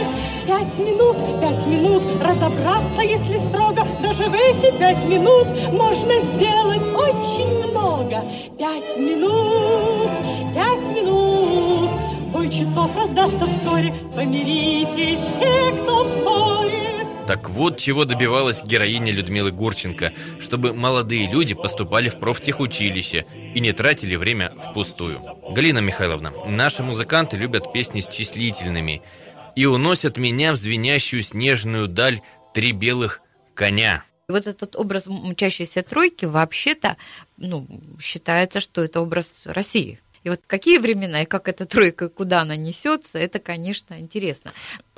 Пять 0.45 0.77
минут, 0.77 1.17
пять 1.41 1.65
минут, 1.65 2.21
разобраться, 2.21 3.01
если 3.01 3.39
строго, 3.49 3.83
даже 4.03 4.29
в 4.29 4.33
эти 4.35 4.77
пять 4.77 5.03
минут 5.05 5.47
можно 5.73 6.13
сделать 6.35 6.83
очень 6.93 7.67
много. 7.67 8.23
Пять 8.55 8.95
минут, 8.95 10.11
пять 10.53 10.95
минут, 10.95 11.89
бой 12.31 12.49
часов 12.49 12.95
раздастся 12.95 13.47
вскоре, 13.47 13.91
помиритесь 14.13 15.19
те, 15.39 15.81
кто 15.81 16.21
ссоре. 16.21 17.07
Так 17.25 17.49
вот, 17.49 17.79
чего 17.79 18.05
добивалась 18.05 18.61
героиня 18.63 19.11
Людмилы 19.11 19.51
Гурченко, 19.51 20.13
чтобы 20.39 20.73
молодые 20.73 21.27
люди 21.27 21.55
поступали 21.55 22.09
в 22.09 22.19
профтехучилище 22.19 23.25
и 23.55 23.59
не 23.59 23.71
тратили 23.71 24.15
время 24.15 24.53
впустую. 24.69 25.21
Галина 25.49 25.79
Михайловна, 25.79 26.33
наши 26.45 26.83
музыканты 26.83 27.35
любят 27.35 27.73
песни 27.73 28.01
с 28.01 28.07
числительными– 28.07 29.01
и 29.55 29.65
уносят 29.65 30.17
меня 30.17 30.53
в 30.53 30.57
звенящую 30.57 31.23
снежную 31.23 31.87
даль 31.87 32.21
три 32.53 32.71
белых 32.71 33.21
коня. 33.53 34.03
Вот 34.27 34.47
этот 34.47 34.75
образ 34.75 35.05
мчащейся 35.07 35.83
тройки 35.83 36.25
вообще-то 36.25 36.97
ну, 37.37 37.67
считается, 38.01 38.59
что 38.59 38.83
это 38.83 39.01
образ 39.01 39.27
России. 39.45 39.99
И 40.23 40.29
вот 40.29 40.41
какие 40.47 40.79
времена 40.79 41.21
и 41.21 41.25
как 41.25 41.47
эта 41.47 41.65
тройка, 41.65 42.09
куда 42.09 42.41
она 42.41 42.55
несется, 42.55 43.19
это, 43.19 43.37
конечно, 43.37 43.99
интересно. 43.99 44.53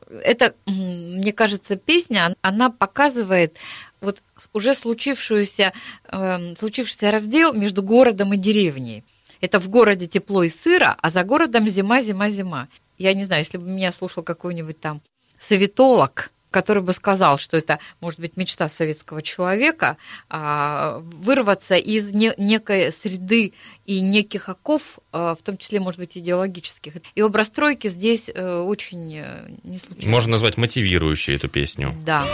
Это, 0.10 0.56
мне 0.66 1.34
кажется, 1.34 1.76
песня, 1.76 2.34
она 2.42 2.70
показывает 2.70 3.58
вот 4.00 4.22
уже 4.54 4.74
случившуюся, 4.74 5.74
э, 6.10 6.56
случившийся 6.58 7.12
раздел 7.12 7.54
между 7.54 7.84
городом 7.84 8.34
и 8.34 8.38
деревней. 8.38 9.04
Это 9.42 9.60
в 9.60 9.68
городе 9.68 10.08
тепло 10.08 10.44
и 10.44 10.50
сыро, 10.50 10.96
а 11.02 11.10
за 11.10 11.24
городом 11.26 11.68
зима, 11.68 12.02
зима, 12.02 12.30
зима 12.30 12.70
я 12.98 13.14
не 13.14 13.26
знаю, 13.26 13.44
если 13.44 13.58
бы 13.58 13.66
меня 13.68 13.92
слушал 13.92 14.24
какой-нибудь 14.24 14.80
там 14.80 15.02
советолог, 15.38 16.32
который 16.52 16.82
бы 16.82 16.94
сказал, 16.94 17.38
что 17.38 17.58
это, 17.58 17.80
может 18.00 18.20
быть, 18.20 18.38
мечта 18.38 18.70
советского 18.70 19.22
человека, 19.22 19.98
а, 20.30 21.00
вырваться 21.02 21.76
из 21.76 22.12
некой 22.14 22.92
среды 22.92 23.54
и 23.86 24.00
неких 24.00 24.50
оков, 24.50 25.00
а, 25.12 25.36
в 25.36 25.42
том 25.42 25.58
числе, 25.58 25.80
может 25.80 26.00
быть, 26.00 26.18
идеологических. 26.18 26.94
И 27.16 27.22
образ 27.22 27.50
тройки 27.50 27.90
здесь 27.90 28.30
э, 28.34 28.60
очень 28.60 29.18
э, 29.18 29.50
не 29.64 29.78
случайно. 29.78 30.10
Можно 30.10 30.32
назвать 30.32 30.58
мотивирующей 30.58 31.36
эту 31.36 31.50
песню. 31.50 31.94
Да. 32.06 32.26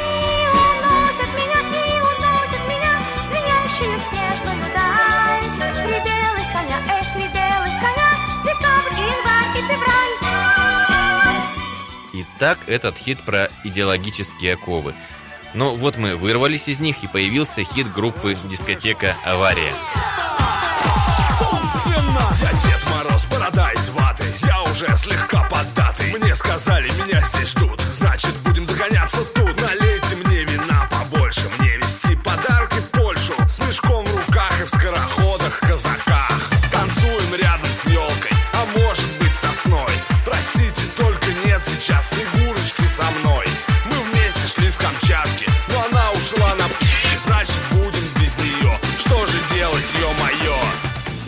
Так 12.43 12.59
этот 12.67 12.97
хит 12.97 13.21
про 13.21 13.49
идеологические 13.63 14.55
оковы. 14.55 14.95
Но 15.53 15.73
вот 15.75 15.95
мы 15.95 16.17
вырвались 16.17 16.67
из 16.67 16.81
них, 16.81 17.01
и 17.01 17.07
появился 17.07 17.63
хит 17.63 17.89
группы 17.89 18.35
«Дискотека 18.49 19.15
Авария». 19.23 19.73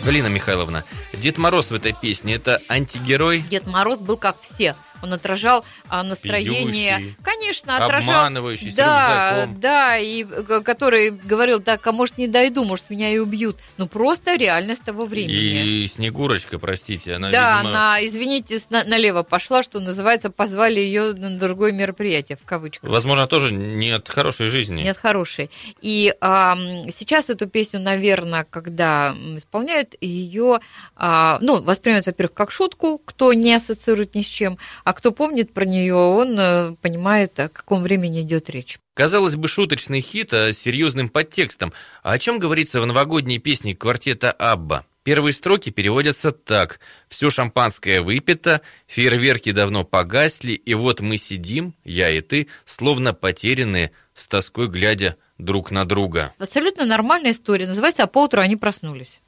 Галина 0.06 0.28
Михайловна, 0.28 0.84
Дед 1.14 1.36
Мороз 1.36 1.72
в 1.72 1.74
этой 1.74 1.92
песне 1.92 2.36
это 2.36 2.62
антигерой? 2.68 3.40
Дед 3.40 3.66
Мороз 3.66 3.98
был 3.98 4.16
как 4.16 4.36
все 4.40 4.76
он 5.02 5.12
отражал 5.12 5.64
а, 5.88 6.02
настроение, 6.02 6.98
Пьющий, 6.98 7.16
конечно, 7.22 7.76
отражал, 7.76 8.10
обманывающий, 8.10 8.72
да, 8.72 9.48
да, 9.56 9.98
и 9.98 10.24
который 10.24 11.10
говорил, 11.10 11.60
так, 11.60 11.86
а 11.86 11.92
может 11.92 12.18
не 12.18 12.28
дойду, 12.28 12.64
может 12.64 12.90
меня 12.90 13.12
и 13.12 13.18
убьют, 13.18 13.56
ну 13.76 13.86
просто 13.86 14.36
реальность 14.36 14.84
того 14.84 15.04
времени. 15.04 15.36
И 15.36 15.88
Снегурочка, 15.88 16.58
простите, 16.58 17.14
она, 17.14 17.30
да, 17.30 17.58
видимо... 17.58 17.70
она, 17.70 18.06
извините, 18.06 18.60
налево 18.70 19.22
пошла, 19.22 19.62
что 19.62 19.80
называется, 19.80 20.30
позвали 20.30 20.80
ее 20.80 21.12
на 21.14 21.38
другое 21.38 21.72
мероприятие 21.72 22.38
в 22.40 22.46
кавычках. 22.46 22.88
Возможно, 22.88 23.26
тоже 23.26 23.52
не 23.52 23.90
от 23.90 24.08
хорошей 24.08 24.48
жизни. 24.48 24.82
Не 24.82 24.90
от 24.90 24.98
хорошей. 24.98 25.50
И 25.80 26.14
а, 26.20 26.56
сейчас 26.90 27.30
эту 27.30 27.46
песню, 27.46 27.80
наверное, 27.80 28.44
когда 28.44 29.14
исполняют 29.36 29.94
ее, 30.00 30.60
а, 30.94 31.38
ну, 31.40 31.62
воспринимают, 31.62 32.06
во-первых, 32.06 32.34
как 32.34 32.50
шутку, 32.50 32.98
кто 33.04 33.32
не 33.32 33.54
ассоциирует 33.54 34.14
ни 34.14 34.22
с 34.22 34.26
чем, 34.26 34.58
а 34.86 34.92
кто 34.92 35.10
помнит 35.10 35.52
про 35.52 35.64
нее, 35.64 35.96
он 35.96 36.38
э, 36.38 36.76
понимает, 36.80 37.40
о 37.40 37.48
каком 37.48 37.82
времени 37.82 38.22
идет 38.22 38.48
речь. 38.48 38.78
Казалось 38.94 39.34
бы, 39.34 39.48
шуточный 39.48 40.00
хит, 40.00 40.32
а 40.32 40.52
с 40.52 40.58
серьезным 40.58 41.08
подтекстом. 41.08 41.72
А 42.04 42.12
о 42.12 42.18
чем 42.20 42.38
говорится 42.38 42.80
в 42.80 42.86
новогодней 42.86 43.38
песне 43.38 43.74
квартета 43.74 44.30
«Абба»? 44.30 44.86
Первые 45.02 45.32
строки 45.32 45.70
переводятся 45.70 46.30
так. 46.30 46.78
«Все 47.08 47.32
шампанское 47.32 48.00
выпито, 48.00 48.60
фейерверки 48.86 49.50
давно 49.50 49.82
погасли, 49.82 50.52
и 50.52 50.74
вот 50.74 51.00
мы 51.00 51.18
сидим, 51.18 51.74
я 51.82 52.08
и 52.10 52.20
ты, 52.20 52.46
словно 52.64 53.12
потерянные, 53.12 53.90
с 54.14 54.28
тоской 54.28 54.68
глядя 54.68 55.16
друг 55.36 55.72
на 55.72 55.84
друга». 55.84 56.32
Абсолютно 56.38 56.84
нормальная 56.84 57.32
история. 57.32 57.66
Называется 57.66 58.04
«А 58.04 58.06
поутру 58.06 58.40
они 58.40 58.54
проснулись». 58.54 59.20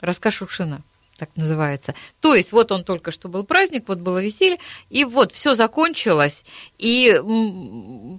Рассказ 0.00 0.32
Шукшина 0.32 0.82
так 1.16 1.30
называется. 1.36 1.94
То 2.20 2.34
есть 2.34 2.52
вот 2.52 2.72
он 2.72 2.84
только 2.84 3.12
что 3.12 3.28
был 3.28 3.44
праздник, 3.44 3.84
вот 3.86 3.98
было 3.98 4.22
веселье, 4.22 4.58
и 4.90 5.04
вот 5.04 5.32
все 5.32 5.54
закончилось, 5.54 6.44
и 6.78 7.20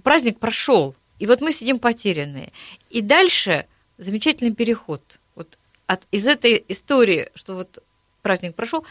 праздник 0.02 0.38
прошел, 0.38 0.94
и 1.18 1.26
вот 1.26 1.40
мы 1.40 1.52
сидим 1.52 1.78
потерянные. 1.78 2.52
И 2.90 3.00
дальше 3.00 3.66
замечательный 3.98 4.54
переход. 4.54 5.02
Вот 5.34 5.58
от, 5.86 6.02
из 6.10 6.26
этой 6.26 6.64
истории, 6.68 7.30
что 7.34 7.54
вот 7.54 7.82
праздник 8.22 8.54
прошел, 8.54 8.84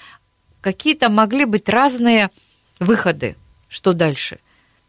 какие-то 0.62 1.10
могли 1.10 1.46
быть 1.46 1.70
разные 1.70 2.30
выходы, 2.80 3.36
что 3.68 3.94
дальше. 3.94 4.40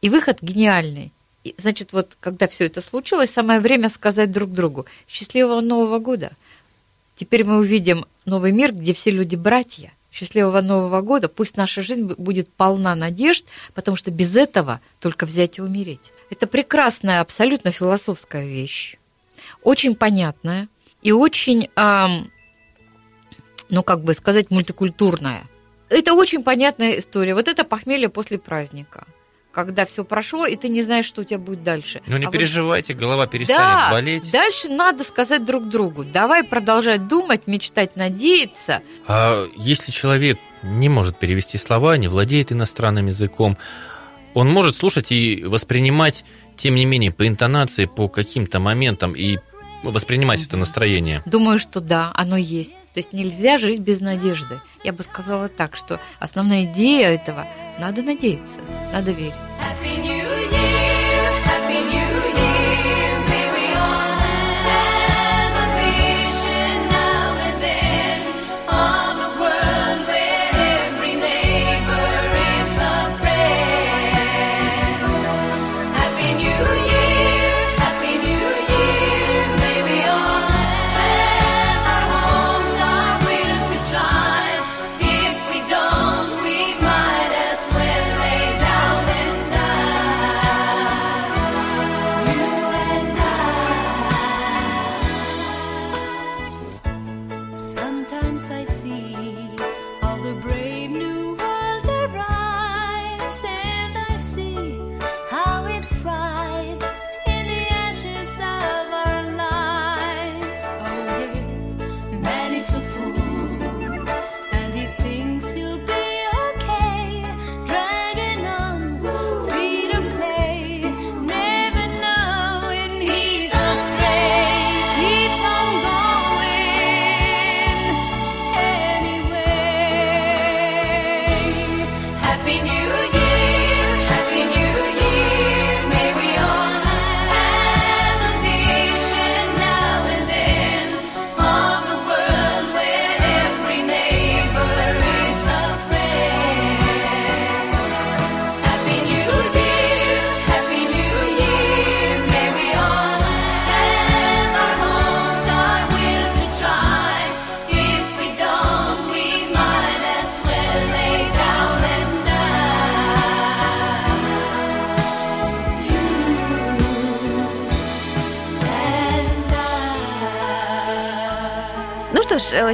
И 0.00 0.08
выход 0.08 0.38
гениальный. 0.40 1.12
И, 1.44 1.54
значит, 1.58 1.92
вот 1.92 2.16
когда 2.20 2.48
все 2.48 2.66
это 2.66 2.80
случилось, 2.80 3.30
самое 3.30 3.60
время 3.60 3.88
сказать 3.88 4.32
друг 4.32 4.52
другу 4.52 4.86
«Счастливого 5.08 5.60
Нового 5.60 5.98
года!» 5.98 6.32
Теперь 7.16 7.44
мы 7.44 7.58
увидим 7.58 8.04
новый 8.26 8.52
мир, 8.52 8.72
где 8.72 8.92
все 8.92 9.10
люди 9.10 9.36
братья– 9.36 9.92
Счастливого 10.16 10.62
Нового 10.62 11.02
года. 11.02 11.28
Пусть 11.28 11.58
наша 11.58 11.82
жизнь 11.82 12.04
будет 12.16 12.48
полна 12.48 12.94
надежд, 12.94 13.44
потому 13.74 13.98
что 13.98 14.10
без 14.10 14.34
этого 14.34 14.80
только 14.98 15.26
взять 15.26 15.58
и 15.58 15.60
умереть. 15.60 16.10
Это 16.30 16.46
прекрасная, 16.46 17.20
абсолютно 17.20 17.70
философская 17.70 18.46
вещь. 18.46 18.96
Очень 19.62 19.94
понятная 19.94 20.68
и 21.02 21.12
очень, 21.12 21.68
эм, 21.76 22.30
ну, 23.68 23.82
как 23.82 24.02
бы 24.04 24.14
сказать, 24.14 24.50
мультикультурная. 24.50 25.44
Это 25.90 26.14
очень 26.14 26.42
понятная 26.42 26.98
история. 26.98 27.34
Вот 27.34 27.46
это 27.46 27.64
похмелье 27.64 28.08
после 28.08 28.38
праздника 28.38 29.06
когда 29.56 29.86
все 29.86 30.04
прошло, 30.04 30.46
и 30.46 30.54
ты 30.54 30.68
не 30.68 30.82
знаешь, 30.82 31.06
что 31.06 31.22
у 31.22 31.24
тебя 31.24 31.38
будет 31.38 31.62
дальше. 31.62 32.02
Ну 32.06 32.18
не 32.18 32.26
а 32.26 32.30
переживайте, 32.30 32.92
вот... 32.92 33.00
голова 33.00 33.26
перестанет 33.26 33.62
да, 33.62 33.90
болеть. 33.90 34.30
Дальше 34.30 34.68
надо 34.68 35.02
сказать 35.02 35.46
друг 35.46 35.70
другу, 35.70 36.04
давай 36.04 36.44
продолжать 36.44 37.08
думать, 37.08 37.46
мечтать, 37.46 37.96
надеяться. 37.96 38.82
А 39.06 39.48
если 39.56 39.92
человек 39.92 40.38
не 40.62 40.90
может 40.90 41.18
перевести 41.18 41.56
слова, 41.56 41.96
не 41.96 42.06
владеет 42.06 42.52
иностранным 42.52 43.06
языком, 43.06 43.56
он 44.34 44.50
может 44.50 44.76
слушать 44.76 45.10
и 45.10 45.42
воспринимать, 45.42 46.22
тем 46.58 46.74
не 46.74 46.84
менее, 46.84 47.10
по 47.10 47.26
интонации, 47.26 47.86
по 47.86 48.08
каким-то 48.08 48.60
моментам 48.60 49.16
и 49.16 49.38
воспринимать 49.82 50.44
это 50.44 50.58
настроение. 50.58 51.22
Думаю, 51.24 51.58
что 51.58 51.80
да, 51.80 52.12
оно 52.14 52.36
есть. 52.36 52.74
То 52.96 53.00
есть 53.00 53.12
нельзя 53.12 53.58
жить 53.58 53.80
без 53.80 54.00
надежды. 54.00 54.58
Я 54.82 54.94
бы 54.94 55.02
сказала 55.02 55.50
так, 55.50 55.76
что 55.76 56.00
основная 56.18 56.64
идея 56.64 57.08
этого– 57.08 57.46
надо 57.78 58.02
надеяться, 58.02 58.62
надо 58.90 59.10
верить. 59.10 59.34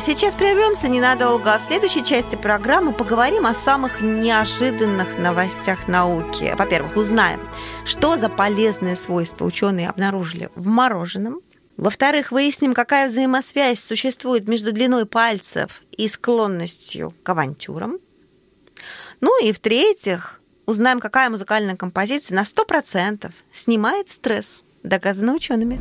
Сейчас 0.00 0.34
прервемся 0.34 0.86
ненадолго. 0.86 1.58
В 1.58 1.66
следующей 1.66 2.04
части 2.04 2.36
программы 2.36 2.92
поговорим 2.92 3.46
о 3.46 3.54
самых 3.54 4.00
неожиданных 4.00 5.18
новостях 5.18 5.88
науки. 5.88 6.54
Во-первых, 6.56 6.96
узнаем, 6.96 7.40
что 7.84 8.16
за 8.16 8.28
полезные 8.28 8.94
свойства 8.94 9.44
ученые 9.44 9.88
обнаружили 9.88 10.50
в 10.54 10.66
мороженом. 10.68 11.40
Во-вторых, 11.76 12.30
выясним, 12.30 12.74
какая 12.74 13.08
взаимосвязь 13.08 13.80
существует 13.80 14.46
между 14.46 14.72
длиной 14.72 15.04
пальцев 15.04 15.82
и 15.90 16.06
склонностью 16.06 17.12
к 17.24 17.28
авантюрам. 17.28 17.98
Ну 19.20 19.44
и 19.44 19.52
в-третьих, 19.52 20.40
узнаем, 20.64 21.00
какая 21.00 21.28
музыкальная 21.28 21.74
композиция 21.74 22.36
на 22.36 22.42
100% 22.42 23.32
снимает 23.50 24.10
стресс, 24.10 24.62
доказано 24.84 25.34
учеными. 25.34 25.80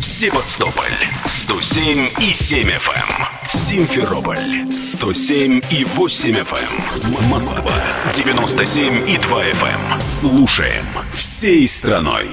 Севастополь 0.00 0.84
107 1.24 2.08
и 2.20 2.32
7 2.32 2.68
FM. 2.68 3.48
Симферополь 3.48 4.70
107 4.70 5.60
и 5.70 5.84
8 5.84 6.30
FM. 6.34 7.30
Москва 7.30 7.72
97 8.12 9.08
и 9.08 9.18
2 9.18 9.44
FM. 9.44 10.00
Слушаем 10.00 10.86
всей 11.12 11.66
страной. 11.66 12.28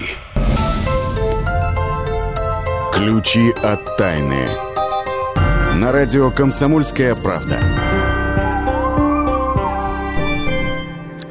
Ключи 2.93 3.51
от 3.63 3.97
тайны. 3.97 4.47
На 5.75 5.91
радио 5.91 6.29
«Комсомольская 6.31 7.15
правда». 7.15 7.59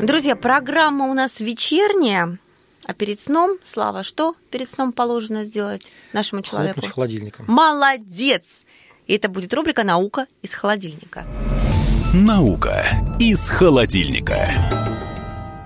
Друзья, 0.01 0.35
программа 0.35 1.07
у 1.07 1.15
нас 1.15 1.41
вечерняя. 1.41 2.39
А 2.91 2.93
перед 2.93 3.21
сном, 3.21 3.57
Слава, 3.63 4.03
что 4.03 4.35
перед 4.51 4.69
сном 4.69 4.91
положено 4.91 5.45
сделать 5.45 5.93
нашему 6.13 6.43
человеку? 6.43 6.81
Хлопнуть 6.81 6.95
холодильником. 6.95 7.47
Молодец! 7.47 8.43
И 9.07 9.15
это 9.15 9.29
будет 9.29 9.55
рубрика 9.55 9.85
«Наука 9.85 10.27
из 10.43 10.53
холодильника». 10.55 11.25
Наука 12.13 12.85
из 13.21 13.49
холодильника. 13.49 14.49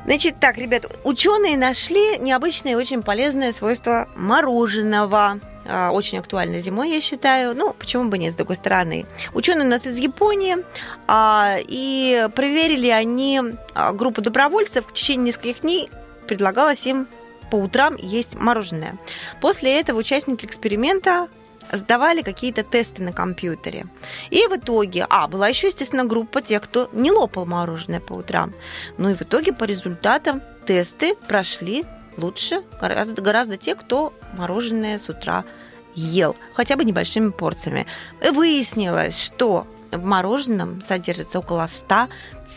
Значит, 0.05 0.39
так, 0.39 0.59
ребят, 0.59 0.99
ученые 1.05 1.57
нашли 1.57 2.19
необычное 2.19 2.73
и 2.73 2.75
очень 2.75 3.03
полезное 3.03 3.55
свойство 3.55 4.07
мороженого. 4.17 5.41
А, 5.67 5.93
очень 5.93 6.19
актуально 6.19 6.61
зимой, 6.61 6.91
я 6.91 7.01
считаю. 7.01 7.57
Ну, 7.57 7.73
почему 7.73 8.11
бы 8.11 8.19
нет, 8.19 8.35
с 8.35 8.37
другой 8.37 8.57
стороны. 8.57 9.07
Ученые 9.33 9.67
у 9.67 9.71
нас 9.71 9.87
из 9.87 9.97
Японии, 9.97 10.59
а, 11.07 11.57
и 11.59 12.29
проверили 12.35 12.89
они 12.89 13.41
а, 13.75 13.93
группу 13.93 14.21
добровольцев. 14.21 14.85
В 14.87 14.93
течение 14.93 15.29
нескольких 15.29 15.63
дней 15.63 15.89
предлагалось 16.27 16.87
им 16.87 17.09
по 17.51 17.57
утрам 17.57 17.97
есть 17.97 18.35
мороженое. 18.35 18.99
После 19.41 19.79
этого 19.79 19.99
участники 19.99 20.45
эксперимента 20.45 21.29
сдавали 21.73 22.23
какие-то 22.23 22.63
тесты 22.63 23.03
на 23.03 23.13
компьютере. 23.13 23.87
И 24.31 24.47
в 24.47 24.57
итоге, 24.57 25.07
а, 25.09 25.29
была 25.29 25.49
еще, 25.49 25.69
естественно, 25.69 26.05
группа 26.05 26.43
тех, 26.43 26.63
кто 26.63 26.89
не 26.93 27.11
лопал 27.11 27.47
мороженое 27.47 28.01
по 28.01 28.15
утрам. 28.15 28.53
Ну 28.99 29.11
и 29.11 29.15
в 29.15 29.23
итоге 29.23 29.53
по 29.53 29.65
результатам 29.65 30.43
тесты 30.67 31.15
прошли 31.29 31.85
лучше 32.17 32.63
гораздо, 32.81 33.23
гораздо 33.23 33.57
те, 33.57 33.75
кто 33.75 34.13
мороженое 34.37 34.99
с 34.99 35.09
утра 35.09 35.45
ел, 35.95 36.37
хотя 36.55 36.77
бы 36.77 36.85
небольшими 36.85 37.31
порциями. 37.31 37.87
Выяснилось, 38.21 39.21
что 39.21 39.67
в 39.91 40.05
мороженом 40.05 40.83
содержится 40.83 41.39
около 41.39 41.67
100 41.67 42.09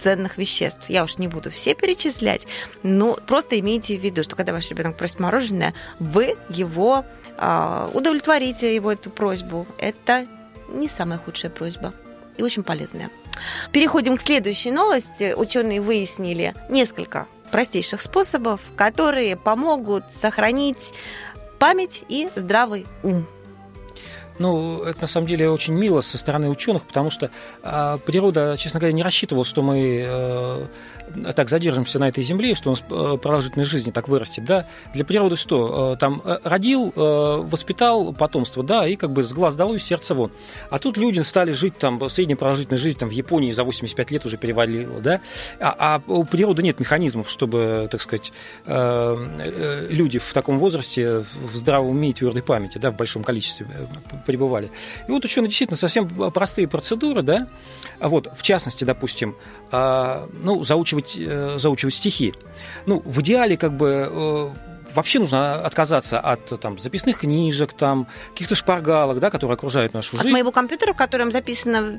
ценных 0.02 0.38
веществ. 0.38 0.90
Я 0.90 1.04
уж 1.04 1.18
не 1.18 1.28
буду 1.28 1.52
все 1.52 1.76
перечислять, 1.76 2.48
но 2.84 3.16
просто 3.16 3.60
имейте 3.60 3.98
в 3.98 4.02
виду, 4.02 4.24
что 4.24 4.36
когда 4.36 4.54
ваш 4.54 4.70
ребенок 4.70 4.98
просит 4.98 5.20
мороженое, 5.20 5.74
вы 6.00 6.38
его 6.50 7.06
э, 7.38 7.90
удовлетворите 7.94 8.74
его 8.74 8.92
эту 8.92 9.10
просьбу. 9.10 9.66
Это 9.78 10.28
не 10.70 10.88
самая 10.88 11.20
худшая 11.20 11.52
просьба 11.52 11.94
и 12.38 12.44
очень 12.44 12.64
полезная. 12.64 13.10
Переходим 13.72 14.18
к 14.18 14.22
следующей 14.22 14.72
новости. 14.72 15.34
Ученые 15.36 15.82
выяснили 15.82 16.54
несколько 16.70 17.28
простейших 17.52 18.02
способов, 18.02 18.62
которые 18.76 19.36
помогут 19.36 20.04
сохранить 20.22 20.94
память 21.60 22.04
и 22.10 22.30
здравый 22.36 22.86
ум. 23.04 23.26
Ну, 24.40 24.84
это 24.84 25.02
на 25.02 25.08
самом 25.08 25.28
деле 25.28 25.50
очень 25.50 25.74
мило 25.74 26.02
со 26.02 26.18
стороны 26.18 26.50
ученых, 26.50 26.86
потому 26.86 27.10
что 27.10 27.32
э, 27.64 27.98
природа, 28.06 28.56
честно 28.58 28.80
говоря, 28.80 28.94
не 28.94 29.04
рассчитывала, 29.04 29.46
что 29.46 29.62
мы 29.62 30.06
э, 30.08 30.66
так 31.36 31.50
задержимся 31.50 32.00
на 32.00 32.10
этой 32.10 32.24
земле, 32.24 32.56
что 32.56 32.70
у 32.70 32.74
нас 32.74 32.84
э, 32.90 33.18
продолжительность 33.22 33.70
жизни 33.70 33.92
так 33.92 34.08
вырастет. 34.08 34.46
Да? 34.46 34.66
Для 34.94 35.06
природы 35.06 35.36
что? 35.36 35.94
Э, 35.94 35.98
там 35.98 36.22
э, 36.24 36.38
родил, 36.44 36.94
э, 36.96 37.00
воспитал 37.00 38.14
потомство, 38.14 38.64
да, 38.64 38.88
и 38.88 38.96
как 38.96 39.12
бы 39.12 39.24
с 39.24 39.32
глаз 39.34 39.56
долой, 39.56 39.80
сердце 39.80 40.14
вон. 40.14 40.32
А 40.70 40.80
тут 40.80 40.98
люди 40.98 41.20
стали 41.22 41.52
жить, 41.52 41.78
там, 41.78 42.10
средняя 42.10 42.38
продолжительность 42.38 42.84
жизни 42.84 43.00
там, 43.00 43.10
в 43.10 43.14
Японии 43.14 43.52
за 43.52 43.64
85 43.64 44.12
лет 44.12 44.26
уже 44.26 44.38
перевалила, 44.38 45.00
да, 45.00 45.22
а, 45.60 45.76
а 45.80 46.02
у 46.08 46.24
природы 46.24 46.64
нет 46.64 46.80
механизмов, 46.80 47.30
чтобы, 47.30 47.88
так 47.92 48.02
сказать, 48.02 48.32
э, 48.66 49.28
э, 49.40 49.88
люди 49.90 50.20
в 50.20 50.34
таком 50.34 50.60
возрасте 50.60 51.26
в 51.52 51.56
здравом 51.56 51.92
уме 51.92 52.10
и 52.10 52.14
твердой 52.14 52.44
памяти, 52.44 52.78
да, 52.78 52.92
в 52.92 52.96
большом 52.96 53.24
количестве 53.24 53.68
пребывали. 54.28 54.70
И 55.08 55.12
вот 55.12 55.26
ученые 55.26 55.48
действительно 55.48 55.78
совсем 55.78 56.08
простые 56.32 56.68
процедуры, 56.68 57.24
да, 57.24 57.48
вот, 58.00 58.30
в 58.38 58.44
частности, 58.44 58.84
допустим, 58.84 59.36
э, 59.72 60.28
ну, 60.44 60.64
заучивать, 60.64 61.16
э, 61.18 61.58
заучивать 61.58 61.96
стихи. 61.96 62.34
Ну, 62.86 63.02
в 63.04 63.22
идеале, 63.22 63.58
как 63.58 63.76
бы, 63.76 64.10
э, 64.12 64.50
вообще 64.94 65.20
нужно 65.20 65.56
отказаться 65.56 66.20
от 66.20 66.60
там, 66.60 66.78
записных 66.78 67.20
книжек, 67.20 67.74
там, 67.74 68.08
каких-то 68.34 68.56
шпаргалок, 68.56 69.20
да, 69.20 69.30
которые 69.30 69.56
окружают 69.56 69.94
нашу 69.94 70.18
жизнь. 70.18 70.28
От 70.28 70.34
моего 70.34 70.52
компьютера, 70.52 70.94
в 70.94 70.98
котором 70.98 71.32
записано 71.32 71.98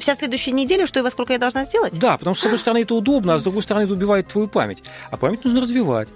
вся 0.00 0.16
следующая 0.16 0.52
неделя, 0.52 0.86
что 0.86 1.00
и 1.00 1.02
во 1.02 1.10
сколько 1.10 1.34
я 1.34 1.38
должна 1.38 1.64
сделать? 1.64 1.98
Да, 1.98 2.16
потому 2.16 2.34
что, 2.34 2.42
с 2.42 2.46
одной 2.46 2.58
стороны, 2.58 2.82
это 2.82 2.94
удобно, 2.94 3.34
а 3.34 3.38
с 3.38 3.42
другой 3.42 3.62
стороны, 3.62 3.84
это 3.84 3.92
убивает 3.92 4.28
твою 4.28 4.48
память. 4.48 4.82
А 5.10 5.16
память 5.16 5.44
нужно 5.44 5.60
развивать. 5.60 6.08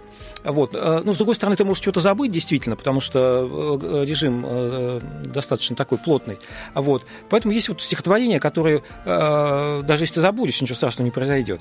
Вот. 0.44 0.72
Ну, 0.72 1.12
с 1.12 1.16
другой 1.16 1.34
стороны, 1.34 1.56
ты 1.56 1.64
можешь 1.64 1.82
что-то 1.82 2.00
забыть, 2.00 2.32
действительно, 2.32 2.76
потому 2.76 3.00
что 3.00 3.78
режим 4.04 5.00
достаточно 5.24 5.76
такой 5.76 5.98
плотный. 5.98 6.38
Вот. 6.74 7.04
Поэтому 7.30 7.54
есть 7.54 7.68
вот 7.68 7.80
стихотворения, 7.80 8.40
которые, 8.40 8.82
даже 9.04 10.02
если 10.02 10.14
ты 10.14 10.20
забудешь, 10.20 10.60
ничего 10.60 10.76
страшного 10.76 11.04
не 11.04 11.10
произойдет. 11.12 11.60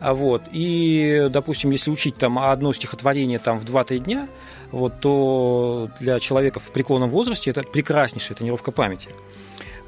Вот. 0.00 0.42
И, 0.52 1.26
допустим, 1.30 1.70
если 1.70 1.90
учить 1.90 2.16
там 2.16 2.38
одно 2.38 2.72
стихотворение 2.72 3.38
там, 3.38 3.58
в 3.58 3.64
2-3 3.64 3.98
дня, 3.98 4.28
вот, 4.70 5.00
то 5.00 5.88
для 5.98 6.20
человека 6.20 6.60
в 6.60 6.70
преклонном 6.70 7.10
возрасте 7.10 7.50
это 7.50 7.62
прекраснейшая 7.62 8.36
тренировка 8.36 8.72
памяти. 8.72 9.08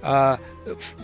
А 0.03 0.39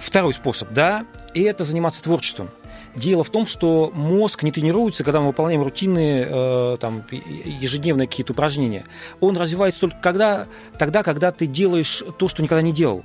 второй 0.01 0.33
способ, 0.33 0.73
да, 0.73 1.07
и 1.35 1.43
это 1.43 1.65
заниматься 1.65 2.03
творчеством. 2.03 2.49
Дело 2.97 3.25
в 3.25 3.31
том, 3.31 3.47
что 3.47 3.91
мозг 3.95 4.43
не 4.43 4.51
тренируется, 4.51 5.05
когда 5.05 5.21
мы 5.21 5.29
выполняем 5.29 5.63
рутинные 5.63 6.27
э, 6.29 6.77
там, 6.81 7.05
ежедневные 7.11 8.09
какие-то 8.09 8.33
упражнения. 8.33 8.85
Он 9.21 9.37
развивается 9.37 9.81
только 9.81 9.97
когда, 10.01 10.47
тогда, 10.79 11.03
когда 11.03 11.31
ты 11.31 11.47
делаешь 11.47 12.03
то, 12.19 12.29
что 12.29 12.43
никогда 12.43 12.63
не 12.63 12.73
делал. 12.73 13.05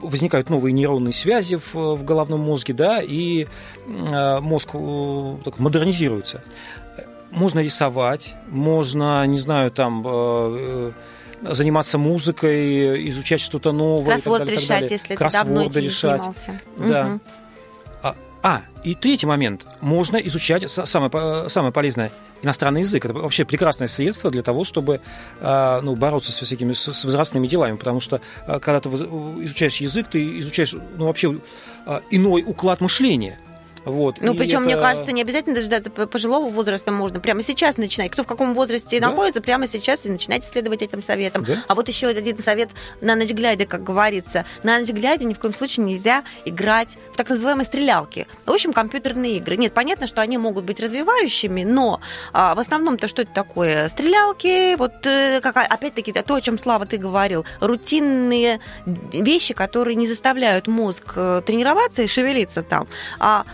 Возникают 0.00 0.50
новые 0.50 0.72
нейронные 0.72 1.12
связи 1.12 1.56
в, 1.56 1.74
в 1.74 2.04
головном 2.04 2.40
мозге, 2.40 2.74
да, 2.74 3.00
и 3.00 3.46
э, 3.86 4.40
мозг 4.40 4.70
э, 4.72 5.36
так, 5.44 5.60
модернизируется. 5.60 6.42
Можно 7.30 7.60
рисовать, 7.60 8.34
можно, 8.48 9.24
не 9.26 9.38
знаю, 9.38 9.70
там... 9.70 10.04
Э, 10.06 10.92
заниматься 11.40 11.98
музыкой, 11.98 13.08
изучать 13.10 13.40
что-то 13.40 13.70
новое. 13.70 14.14
Кроссворд 14.14 14.42
и 14.42 14.46
так 14.46 14.54
далее, 14.54 14.60
решать, 14.60 14.68
так 14.68 14.80
далее. 14.80 15.00
если 15.00 15.14
Кроссворды 15.14 15.48
ты 15.48 15.54
давно 15.54 15.70
этим 15.70 15.80
решать. 15.80 16.10
занимался. 16.16 16.60
Да. 16.78 17.04
Мгм. 17.04 17.20
А, 18.48 18.62
и 18.82 18.94
третий 18.94 19.26
момент. 19.26 19.66
Можно 19.82 20.16
изучать, 20.16 20.70
самое, 20.70 21.50
самое 21.50 21.70
полезное, 21.70 22.10
иностранный 22.40 22.80
язык. 22.80 23.04
Это 23.04 23.12
вообще 23.12 23.44
прекрасное 23.44 23.88
средство 23.88 24.30
для 24.30 24.42
того, 24.42 24.64
чтобы 24.64 25.02
а, 25.42 25.82
ну, 25.82 25.94
бороться 25.96 26.32
со 26.32 26.46
всякими 26.46 26.72
с, 26.72 26.90
с 26.90 27.04
возрастными 27.04 27.46
делами. 27.46 27.76
Потому 27.76 28.00
что, 28.00 28.22
а, 28.46 28.58
когда 28.58 28.80
ты 28.80 28.88
изучаешь 28.88 29.76
язык, 29.76 30.06
ты 30.10 30.38
изучаешь 30.38 30.74
ну, 30.96 31.04
вообще 31.04 31.38
а, 31.84 32.00
иной 32.10 32.42
уклад 32.46 32.80
мышления. 32.80 33.38
Вот. 33.84 34.16
Ну, 34.20 34.34
И 34.34 34.36
причем, 34.36 34.62
мне 34.64 34.74
это- 34.74 34.82
кажется, 34.82 35.12
не 35.12 35.22
обязательно 35.22 35.54
дожидаться 35.54 35.90
по- 35.90 36.06
пожилого 36.06 36.48
возраста, 36.50 36.92
можно 36.92 37.20
прямо 37.20 37.42
сейчас 37.42 37.76
начинать. 37.76 38.10
Кто 38.10 38.24
в 38.24 38.26
каком 38.26 38.54
возрасте 38.54 39.00
Да. 39.00 39.08
находится, 39.10 39.40
прямо 39.40 39.66
сейчас 39.68 40.04
и 40.06 40.10
начинайте 40.10 40.46
следовать 40.46 40.82
этим 40.82 41.02
советам. 41.02 41.44
Да. 41.44 41.62
А 41.66 41.74
вот 41.74 41.88
еще 41.88 42.08
один 42.08 42.38
совет 42.38 42.70
на 43.00 43.14
ночь 43.16 43.30
глядя, 43.30 43.66
как 43.66 43.82
говорится. 43.84 44.44
На 44.62 44.78
ночь 44.78 44.88
глядя 44.90 45.24
ни 45.24 45.34
в 45.34 45.38
коем 45.38 45.54
случае 45.54 45.86
нельзя 45.86 46.24
играть 46.44 46.96
в 47.12 47.16
так 47.16 47.28
называемые 47.28 47.64
стрелялки. 47.64 48.26
В 48.46 48.50
общем, 48.50 48.72
компьютерные 48.72 49.36
игры. 49.38 49.56
Нет, 49.56 49.72
понятно, 49.74 50.06
что 50.06 50.20
они 50.22 50.38
могут 50.38 50.64
быть 50.64 50.80
развивающими, 50.80 51.64
но 51.64 52.00
а, 52.32 52.54
в 52.54 52.58
основном-то 52.58 53.08
что 53.08 53.22
это 53.22 53.32
такое? 53.32 53.88
Стрелялки, 53.88 54.76
вот 54.76 54.92
э, 55.06 55.40
как, 55.42 55.56
опять-таки 55.56 56.12
то, 56.12 56.34
о 56.34 56.40
чем 56.40 56.58
Слава 56.58 56.84
ты 56.86 56.96
говорил, 56.96 57.44
рутинные 57.60 58.60
вещи, 59.12 59.54
которые 59.54 59.94
не 59.94 60.06
заставляют 60.08 60.66
мозг 60.66 61.12
э, 61.16 61.42
тренироваться 61.46 62.02
и 62.02 62.06
шевелиться 62.06 62.62
там, 62.62 62.86
а 63.18 63.44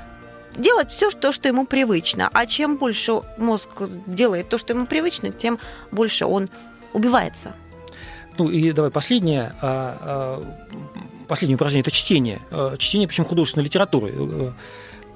делать 0.57 0.91
все, 0.91 1.11
то, 1.11 1.33
что 1.33 1.49
ему 1.49 1.67
привычно. 1.67 2.29
А 2.33 2.47
чем 2.47 2.77
больше 2.77 3.21
мозг 3.39 3.69
делает 4.07 4.49
то, 4.49 4.59
что 4.59 4.73
ему 4.73 4.87
привычно, 4.87 5.31
тем 5.31 5.59
больше 5.91 6.27
он 6.27 6.49
убивается. 6.93 7.55
Ну 8.39 8.51
и 8.51 8.73
давай 8.73 8.91
последнее. 8.91 9.55
а, 9.63 9.97
а, 10.01 10.43
Последнее 11.27 11.55
упражнение– 11.57 11.83
это 11.87 11.91
чтение. 11.91 12.41
А, 12.51 12.77
Чтение, 12.77 13.09
причем 13.09 13.25
художественной 13.25 13.65
литературы. 13.65 14.53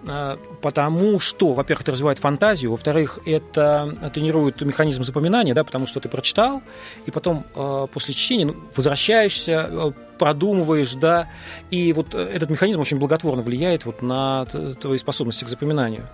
А, 0.07 0.39
Потому 0.63 1.21
что, 1.21 1.55
во-первых, 1.55 1.83
это 1.83 1.93
развивает 1.93 2.19
фантазию, 2.19 2.73
во-вторых, 2.73 3.21
это 3.27 4.11
тренирует 4.13 4.61
механизм 4.61 5.03
запоминания, 5.05 5.55
да, 5.55 5.65
потому 5.65 5.87
что 5.87 6.01
ты 6.01 6.09
прочитал, 6.09 6.63
и 7.07 7.11
потом 7.11 7.45
э, 7.55 7.87
после 7.93 8.15
чтения 8.15 8.47
ну, 8.47 8.57
возвращаешься, 8.75 9.69
э, 9.71 9.93
продумываешь, 10.19 10.95
да, 10.95 11.31
и 11.71 11.93
вот 11.93 12.15
э, 12.15 12.19
этот 12.19 12.51
механизм 12.51 12.81
очень 12.81 12.99
благотворно 12.99 13.43
влияет 13.43 13.85
вот 13.87 14.03
на 14.03 14.47
твои 14.81 14.99
способности 14.99 15.45
к 15.45 15.49
запоминанию. 15.49 16.05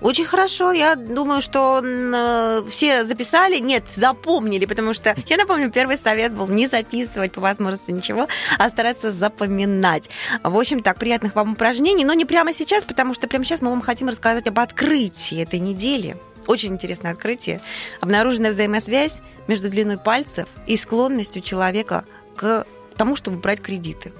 Очень 0.00 0.26
хорошо. 0.26 0.70
Я 0.72 0.94
думаю, 0.94 1.42
что 1.42 1.82
э, 1.82 2.62
все 2.70 3.04
записали. 3.04 3.58
Нет, 3.58 3.84
запомнили, 3.96 4.64
потому 4.64 4.94
что, 4.94 5.16
я 5.26 5.36
напомню, 5.36 5.72
первый 5.72 5.96
совет 5.98 6.32
был 6.32 6.46
не 6.46 6.68
записывать 6.68 7.32
по 7.32 7.40
возможности 7.40 7.90
ничего, 7.90 8.28
а 8.58 8.68
стараться 8.68 9.10
запоминать. 9.10 10.08
В 10.42 10.56
общем, 10.56 10.82
так, 10.82 10.98
приятных 10.98 11.34
вам 11.34 11.52
упражнений, 11.52 12.04
но 12.04 12.12
не 12.14 12.24
прямо 12.24 12.52
сейчас, 12.52 12.84
потому 12.84 13.12
что 13.12 13.26
прямо 13.26 13.44
сейчас 13.44 13.60
мы 13.60 13.70
вам 13.70 13.80
хотим 13.80 14.08
рассказать 14.08 14.46
об 14.46 14.58
открытии 14.60 15.42
этой 15.42 15.58
недели. 15.58 16.16
Очень 16.46 16.74
интересное 16.74 17.12
открытие. 17.12 17.60
Обнаруженная 18.00 18.52
взаимосвязь 18.52 19.20
между 19.48 19.68
длиной 19.68 19.98
пальцев 19.98 20.46
и 20.66 20.76
склонностью 20.76 21.42
человека 21.42 22.04
к 22.36 22.64
тому, 22.96 23.16
чтобы 23.16 23.38
брать 23.38 23.60
кредиты. 23.60 24.12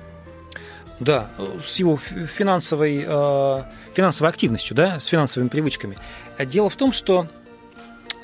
Да, 1.00 1.30
э, 1.38 1.46
с 1.64 1.76
его 1.76 1.96
фи- 1.96 2.26
финансовой, 2.26 3.04
э, 3.06 3.62
финансовой 3.98 4.30
активностью, 4.30 4.76
да, 4.76 5.00
с 5.00 5.06
финансовыми 5.06 5.48
привычками. 5.48 5.98
Э, 6.38 6.46
Дело 6.46 6.70
в 6.70 6.76
том, 6.76 6.92
что 6.92 7.26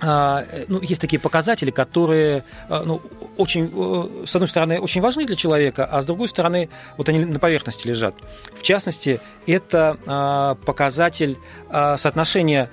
а, 0.00 0.44
ну, 0.68 0.80
есть 0.80 1.00
такие 1.00 1.18
показатели, 1.18 1.72
которые 1.72 2.44
э, 2.68 2.82
ну, 2.84 3.02
очень, 3.36 3.72
э, 3.74 4.26
с 4.26 4.36
одной 4.36 4.48
стороны, 4.48 4.78
очень 4.78 5.00
важны 5.00 5.26
для 5.26 5.34
человека, 5.34 5.84
а 5.84 6.00
с 6.00 6.04
другой 6.04 6.28
стороны, 6.28 6.68
вот 6.96 7.08
они 7.08 7.24
на 7.24 7.40
поверхности 7.40 7.88
лежат. 7.88 8.14
В 8.54 8.62
частности, 8.62 9.20
это 9.46 9.96
а, 10.06 10.54
показатель 10.56 11.38
а, 11.70 11.96
соотношения 11.96 12.70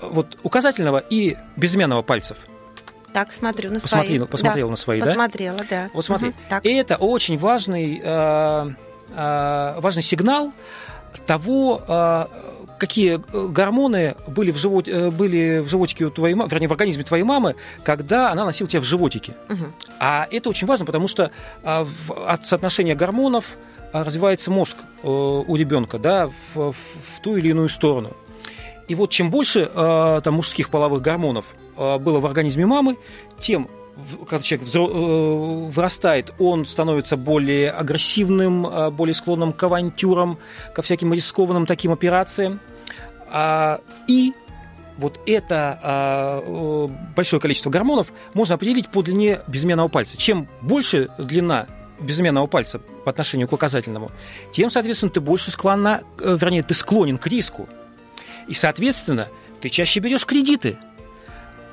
э, 0.00 0.08
вот, 0.10 0.38
указательного 0.42 0.98
и 0.98 1.36
безымянного 1.56 2.02
пальцев. 2.02 2.38
Так, 3.12 3.32
смотрю 3.32 3.70
на 3.70 3.80
Посмотри, 3.80 4.18
свои. 4.18 4.26
посмотрела 4.28 4.68
Да, 4.68 4.70
на 4.70 4.76
свои, 4.76 5.00
да? 5.00 5.06
Посмотрела, 5.06 5.58
да. 5.68 5.90
Вот 5.92 6.04
смотри, 6.04 6.28
Мгм, 6.28 6.36
так. 6.48 6.66
и 6.66 6.72
это 6.72 6.96
очень 6.96 7.36
важный, 7.36 8.00
э, 8.02 8.74
важный 9.16 10.02
сигнал 10.02 10.52
того, 11.18 11.80
э, 11.86 12.26
какие 12.78 13.14
э, 13.14 13.48
гормоны 13.48 14.16
были 14.26 14.50
в, 14.50 14.56
живот, 14.56 14.88
э, 14.88 15.10
были 15.10 15.58
в 15.58 15.68
животике 15.68 16.06
у 16.06 16.10
твоей 16.10 16.34
мамы, 16.34 16.50
вернее, 16.50 16.68
в 16.68 16.72
организме 16.72 17.04
твоей 17.04 17.22
мамы, 17.24 17.54
когда 17.84 18.32
она 18.32 18.44
носила 18.44 18.68
тебя 18.68 18.80
в 18.80 18.84
животике. 18.84 19.34
Мгм. 19.48 19.72
А 20.00 20.26
это 20.30 20.48
очень 20.48 20.66
важно, 20.66 20.86
потому 20.86 21.06
что 21.08 21.30
а, 21.62 21.86
от 22.26 22.46
соотношения 22.46 22.94
гормонов 22.94 23.44
а, 23.92 24.02
развивается 24.02 24.50
мозг 24.50 24.76
э, 25.02 25.08
у 25.08 25.56
ребенка 25.56 25.98
да, 25.98 26.30
в, 26.54 26.72
в- 26.72 27.20
ту 27.22 27.36
или 27.36 27.48
иную 27.48 27.68
сторону. 27.68 28.16
И 28.88 28.94
вот 28.94 29.10
чем 29.10 29.30
больше 29.30 29.70
там, 29.72 30.34
мужских 30.34 30.68
половых 30.68 31.00
гормонов 31.00 31.44
было 31.76 32.18
в 32.18 32.26
организме 32.26 32.66
мамы, 32.66 32.96
тем 33.38 33.68
когда 34.28 34.42
человек 34.42 34.68
э, 34.74 35.70
вырастает, 35.72 36.32
он 36.38 36.66
становится 36.66 37.16
более 37.16 37.70
агрессивным, 37.70 38.66
э, 38.66 38.90
более 38.90 39.14
склонным 39.14 39.52
к 39.52 39.62
авантюрам, 39.62 40.38
ко 40.74 40.82
всяким 40.82 41.12
рискованным 41.12 41.66
таким 41.66 41.92
операциям. 41.92 42.60
А, 43.32 43.80
И 44.08 44.32
вот 44.96 45.20
это 45.26 45.78
а, 45.82 46.40
э, 46.42 46.88
большое 47.16 47.40
количество 47.40 47.70
гормонов 47.70 48.08
можно 48.34 48.56
определить 48.56 48.88
по 48.88 49.02
длине 49.02 49.40
безымянного 49.46 49.88
пальца. 49.88 50.16
Чем 50.16 50.48
больше 50.60 51.08
длина 51.18 51.66
безымянного 52.00 52.46
пальца 52.46 52.78
по 52.78 53.10
отношению 53.10 53.48
к 53.48 53.52
указательному, 53.52 54.10
тем, 54.52 54.70
соответственно, 54.70 55.10
ты 55.10 55.20
больше 55.20 55.50
склонна, 55.50 56.02
вернее, 56.18 56.62
ты 56.62 56.74
склонен 56.74 57.18
к 57.18 57.26
риску. 57.26 57.68
И, 58.46 58.54
соответственно, 58.54 59.28
ты 59.60 59.68
чаще 59.68 60.00
берешь 60.00 60.26
кредиты. 60.26 60.76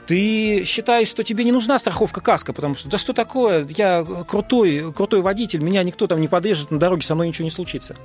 Ты 0.08 0.64
считаешь, 0.64 1.10
что 1.10 1.24
тебе 1.24 1.44
не 1.44 1.52
нужна 1.52 1.78
страховка 1.78 2.22
каска, 2.22 2.54
потому 2.54 2.76
что 2.76 2.88
да 2.88 2.98
что 2.98 3.12
такое, 3.12 3.68
я 3.76 4.06
крутой, 4.26 4.94
крутой 4.94 5.22
водитель, 5.22 5.62
меня 5.62 5.84
никто 5.84 6.08
там 6.08 6.22
не 6.22 6.30
подрежет 6.30 6.72
на 6.72 6.80
дороге, 6.80 7.02
со 7.02 7.14
мной 7.14 7.28
ничего 7.28 7.44
не 7.44 7.52
случится. 7.52 7.96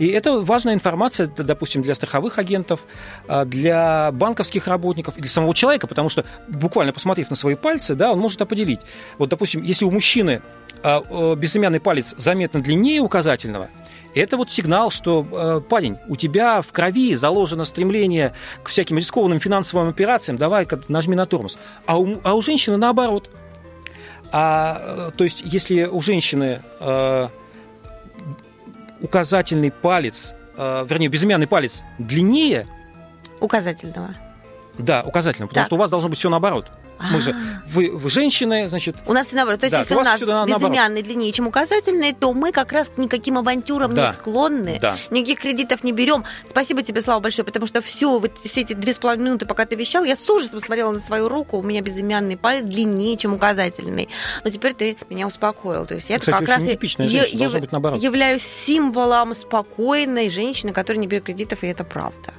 И 0.00 0.08
это 0.08 0.40
важная 0.40 0.74
информация, 0.74 1.28
допустим, 1.28 1.82
для 1.82 1.94
страховых 1.94 2.38
агентов, 2.38 2.80
а, 3.28 3.44
для 3.44 4.10
банковских 4.12 4.66
работников 4.66 5.14
для 5.14 5.28
самого 5.28 5.54
человека, 5.54 5.86
потому 5.86 6.08
что 6.08 6.24
буквально 6.48 6.92
посмотрев 6.92 7.30
на 7.30 7.36
свои 7.36 7.54
пальцы, 7.54 7.94
да, 7.94 8.12
он 8.12 8.18
может 8.18 8.42
определить. 8.42 8.80
Вот, 9.18 9.28
допустим, 9.28 9.62
если 9.62 9.84
у 9.84 9.92
мужчины 9.92 10.42
а, 10.82 11.36
безымянный 11.36 11.78
палец 11.78 12.12
заметно 12.18 12.60
длиннее 12.60 13.00
указательного, 13.00 13.68
это 14.20 14.36
вот 14.36 14.50
сигнал, 14.50 14.90
что, 14.90 15.26
э, 15.30 15.60
парень, 15.68 15.98
у 16.08 16.16
тебя 16.16 16.62
в 16.62 16.72
крови 16.72 17.14
заложено 17.14 17.64
стремление 17.64 18.32
к 18.62 18.68
всяким 18.68 18.98
рискованным 18.98 19.40
финансовым 19.40 19.88
операциям, 19.88 20.36
давай-ка 20.38 20.80
нажми 20.88 21.14
на 21.16 21.26
тормоз. 21.26 21.58
А 21.86 21.98
у, 21.98 22.16
а 22.24 22.34
у 22.34 22.42
женщины 22.42 22.76
наоборот. 22.76 23.30
А, 24.32 25.08
э, 25.08 25.10
то 25.16 25.24
есть, 25.24 25.42
если 25.44 25.84
у 25.84 26.00
женщины 26.00 26.62
э, 26.80 27.28
указательный 29.00 29.70
палец, 29.70 30.34
э, 30.56 30.86
вернее, 30.88 31.08
безымянный 31.08 31.46
палец 31.46 31.84
длиннее, 31.98 32.66
Указательного. 33.40 34.14
да, 34.78 35.02
указательного, 35.04 35.48
потому 35.48 35.62
Так. 35.62 35.66
что 35.66 35.76
у 35.76 35.78
вас 35.78 35.90
должно 35.90 36.08
быть 36.08 36.18
все 36.18 36.30
наоборот. 36.30 36.66
Мы 36.98 37.20
же, 37.20 37.32
А. 37.32 37.62
вы, 37.68 37.90
вы 37.92 38.08
женщины, 38.10 38.68
значит, 38.68 38.96
У 39.06 39.12
нас 39.12 39.26
все 39.26 39.36
наоборот. 39.36 39.60
То 39.60 39.66
есть, 39.66 39.72
Да, 39.72 39.80
если 39.80 39.94
у 39.94 40.02
нас 40.02 40.20
безымянный 40.20 41.02
длиннее, 41.02 41.30
чем 41.32 41.46
указательный, 41.46 42.12
то 42.14 42.32
мы 42.32 42.52
как 42.52 42.72
раз 42.72 42.88
к 42.88 42.96
никаким 42.98 43.38
авантюрам 43.38 43.94
Да. 43.94 44.08
не 44.08 44.12
склонны. 44.14 44.78
Да. 44.80 44.96
Никаких 45.10 45.40
кредитов 45.40 45.84
не 45.84 45.92
берем. 45.92 46.24
Спасибо 46.44 46.82
тебе, 46.82 47.02
Слава, 47.02 47.20
большое, 47.20 47.44
потому 47.44 47.66
что 47.66 47.80
все, 47.82 48.18
вот 48.18 48.32
все 48.44 48.62
эти 48.62 48.72
две 48.72 48.92
с 48.94 48.98
половиной 48.98 49.26
минуты, 49.26 49.46
пока 49.46 49.66
ты 49.66 49.76
вещал, 49.76 50.04
я 50.04 50.16
с 50.16 50.28
ужасом 50.30 50.58
смотрела 50.60 50.90
на 50.92 50.98
свою 50.98 51.28
руку. 51.28 51.58
У 51.58 51.62
меня 51.62 51.82
безымянный 51.82 52.36
палец 52.36 52.64
длиннее, 52.64 53.16
чем 53.16 53.34
указательный. 53.34 54.08
Но 54.44 54.50
теперь 54.50 54.72
ты 54.74 54.96
меня 55.10 55.26
успокоил. 55.26 55.84
То 55.86 55.94
есть 55.94 56.08
я 56.08 56.18
Кстати, 56.18 56.38
как 56.38 56.48
раз 56.48 56.62
должно 56.64 57.04
яв- 57.04 57.60
быть 57.60 57.72
наоборот. 57.72 58.02
являюсь 58.02 58.42
символом 58.42 59.34
спокойной 59.34 60.30
женщины, 60.30 60.72
которая 60.72 61.00
не 61.00 61.06
берет 61.06 61.24
кредитов, 61.24 61.62
и 61.62 61.66
это 61.66 61.84
правда. 61.84 62.32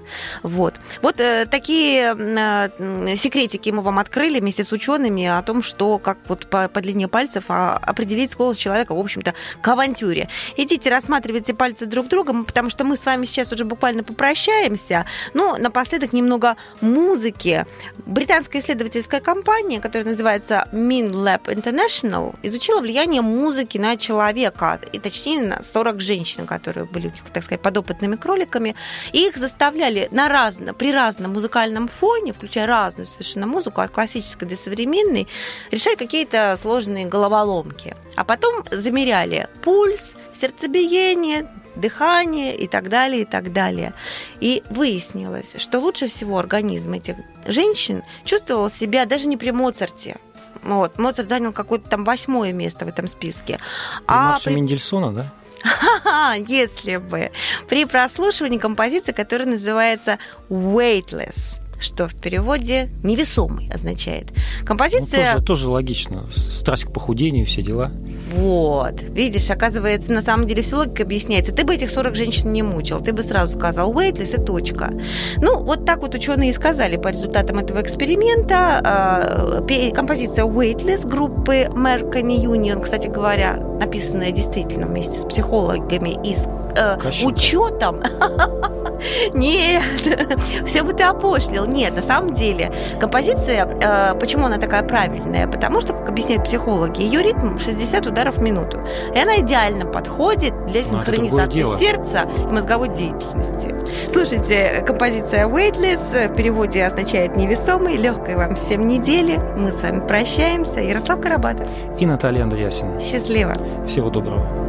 Вот. 0.43 0.75
Вот 1.01 1.19
э, 1.19 1.45
такие 1.45 2.15
э, 2.17 3.15
секретики 3.17 3.69
мы 3.69 3.81
вам 3.81 3.99
открыли 3.99 4.39
вместе 4.47 4.63
с 4.63 4.71
учеными 4.71 5.25
о 5.25 5.41
том, 5.41 5.61
что 5.61 5.99
как 5.99 6.17
вот 6.29 6.47
по, 6.47 6.69
по 6.69 6.79
длине 6.79 7.09
пальцев 7.09 7.45
а, 7.49 7.75
определить 7.75 8.31
склонность 8.31 8.61
человека, 8.61 8.95
в 8.95 8.99
общем-то, 8.99 9.33
к 9.59 9.67
авантюре. 9.67 10.29
Идите, 10.55 10.89
рассматривайте 10.89 11.53
пальцы 11.53 11.85
друг 11.85 12.07
друга, 12.07 12.45
потому 12.45 12.69
что 12.69 12.85
мы 12.85 12.95
с 12.95 13.05
вами 13.05 13.25
сейчас 13.25 13.51
уже 13.51 13.65
буквально 13.65 14.03
попрощаемся. 14.03 15.05
Но 15.33 15.57
напоследок 15.57 16.13
немного 16.13 16.55
музыки. 16.79 17.65
Британская 18.05 18.59
исследовательская 18.59 19.19
компания, 19.19 19.81
которая 19.81 20.07
называется 20.07 20.69
MinLab 20.71 21.47
International, 21.47 22.33
изучила 22.41 22.79
влияние 22.79 23.21
музыки 23.21 23.77
на 23.77 23.97
человека, 23.97 24.79
и 24.93 24.99
точнее 24.99 25.41
на 25.41 25.61
40 25.61 25.99
женщин, 25.99 26.45
которые 26.45 26.85
были 26.85 27.07
у 27.07 27.11
них, 27.11 27.21
так 27.33 27.43
сказать, 27.43 27.61
подопытными 27.61 28.15
кроликами. 28.15 28.77
И 29.11 29.27
их 29.27 29.35
заставляли 29.35 30.07
на 30.11 30.29
разно, 30.29 30.73
при 30.73 30.93
разном 30.93 31.33
музыкальном 31.33 31.89
фоне, 31.89 32.31
включая 32.31 32.65
разную 32.65 33.07
совершенно 33.07 33.45
музыку, 33.45 33.81
от 33.81 33.91
классической 33.97 34.36
до 34.45 34.55
современной, 34.55 35.27
решать 35.71 35.97
какие-то 35.97 36.55
сложные 36.61 37.05
головоломки. 37.05 37.95
А 38.15 38.23
потом 38.23 38.63
замеряли 38.71 39.47
пульс, 39.63 40.15
сердцебиение, 40.33 41.47
дыхание 41.75 42.55
и 42.55 42.67
так 42.67 42.89
далее, 42.89 43.21
и 43.21 43.25
так 43.25 43.53
далее. 43.53 43.93
И 44.39 44.63
выяснилось, 44.69 45.53
что 45.57 45.79
лучше 45.79 46.07
всего 46.07 46.39
организм 46.39 46.93
этих 46.93 47.15
женщин 47.45 48.03
чувствовал 48.25 48.69
себя 48.69 49.05
даже 49.05 49.27
не 49.27 49.37
при 49.37 49.51
Моцарте. 49.51 50.17
Вот. 50.63 50.97
Моцарт 50.97 51.29
занял 51.29 51.53
какое-то 51.53 51.89
там 51.89 52.03
восьмое 52.03 52.51
место 52.51 52.85
в 52.85 52.87
этом 52.89 53.07
списке. 53.07 53.59
А 54.07 54.31
Марша 54.31 54.45
при- 54.45 54.55
Мендельсона, 54.55 55.13
да? 55.13 56.35
Если 56.35 56.97
бы. 56.97 57.31
При 57.67 57.85
прослушивании 57.85 58.57
композиции, 58.57 59.11
которая 59.11 59.47
называется 59.47 60.17
Weightless, 60.49 61.59
что 61.79 62.07
в 62.07 62.15
переводе 62.15 62.89
невесомый 63.03 63.69
означает. 63.73 64.27
Ну, 64.61 64.65
Композиция... 64.65 65.33
тоже, 65.33 65.45
тоже 65.45 65.69
логично. 65.69 66.25
Страсть 66.33 66.85
к 66.85 66.91
похудению, 66.91 67.45
все 67.45 67.61
дела. 67.61 67.91
Вот. 68.33 69.01
Видишь, 69.01 69.49
оказывается, 69.49 70.11
на 70.11 70.21
самом 70.21 70.47
деле 70.47 70.61
все 70.61 70.77
логика 70.77 71.03
объясняется. 71.03 71.53
Ты 71.53 71.63
бы 71.63 71.75
этих 71.75 71.89
40 71.89 72.15
женщин 72.15 72.51
не 72.51 72.63
мучил. 72.63 72.99
Ты 72.99 73.13
бы 73.13 73.23
сразу 73.23 73.57
сказал 73.57 73.93
weightless 73.93 74.41
и 74.41 74.45
точка. 74.45 74.93
Ну, 75.37 75.59
вот 75.63 75.85
так 75.85 76.01
вот 76.01 76.15
ученые 76.15 76.49
и 76.49 76.53
сказали 76.53 76.97
по 76.97 77.09
результатам 77.09 77.59
этого 77.59 77.81
эксперимента. 77.81 79.63
Пе- 79.67 79.91
Композиция 79.91 80.45
weightless 80.45 81.07
группы 81.07 81.63
Mercury 81.69 82.37
Union, 82.43 82.81
кстати 82.81 83.07
говоря, 83.07 83.57
написанная 83.79 84.31
действительно 84.31 84.87
вместе 84.87 85.19
с 85.19 85.25
психологами 85.25 86.17
и 86.23 86.35
с 86.35 86.47
э, 86.75 86.97
Кащенко. 86.97 87.33
учетом. 87.33 88.01
Нет, 89.33 89.83
все 90.65 90.83
бы 90.83 90.93
ты 90.93 91.03
опошлил. 91.03 91.65
Нет, 91.65 91.95
на 91.95 92.01
самом 92.01 92.33
деле 92.33 92.71
композиция, 92.99 93.65
э, 93.65 94.15
почему 94.19 94.45
она 94.45 94.57
такая 94.57 94.83
правильная? 94.83 95.47
Потому 95.47 95.81
что, 95.81 95.93
как 95.93 96.09
объясняют 96.09 96.45
психологи, 96.45 97.01
ее 97.01 97.21
ритм 97.21 97.59
60 97.59 98.07
ударов 98.07 98.37
в 98.37 98.41
минуту. 98.41 98.79
И 99.13 99.19
она 99.19 99.37
идеально 99.37 99.85
подходит 99.85 100.53
для 100.65 100.83
синхронизации 100.83 101.77
сердца 101.79 102.27
и 102.37 102.51
мозговой 102.51 102.89
деятельности. 102.89 103.73
Слушайте, 104.11 104.83
композиция 104.85 105.47
Weightless 105.47 106.29
в 106.29 106.35
переводе 106.35 106.85
означает 106.85 107.35
невесомый. 107.35 107.97
Легкой 107.97 108.35
вам 108.35 108.55
всем 108.55 108.87
недели. 108.87 109.37
Мы 109.57 109.71
с 109.71 109.81
вами 109.81 110.05
прощаемся. 110.05 110.81
Ярослав 110.81 111.21
Карабатов. 111.21 111.69
И 111.99 112.05
Наталья 112.05 112.43
Андреасина. 112.43 112.99
Счастливо. 112.99 113.55
Всего 113.85 114.09
доброго. 114.09 114.66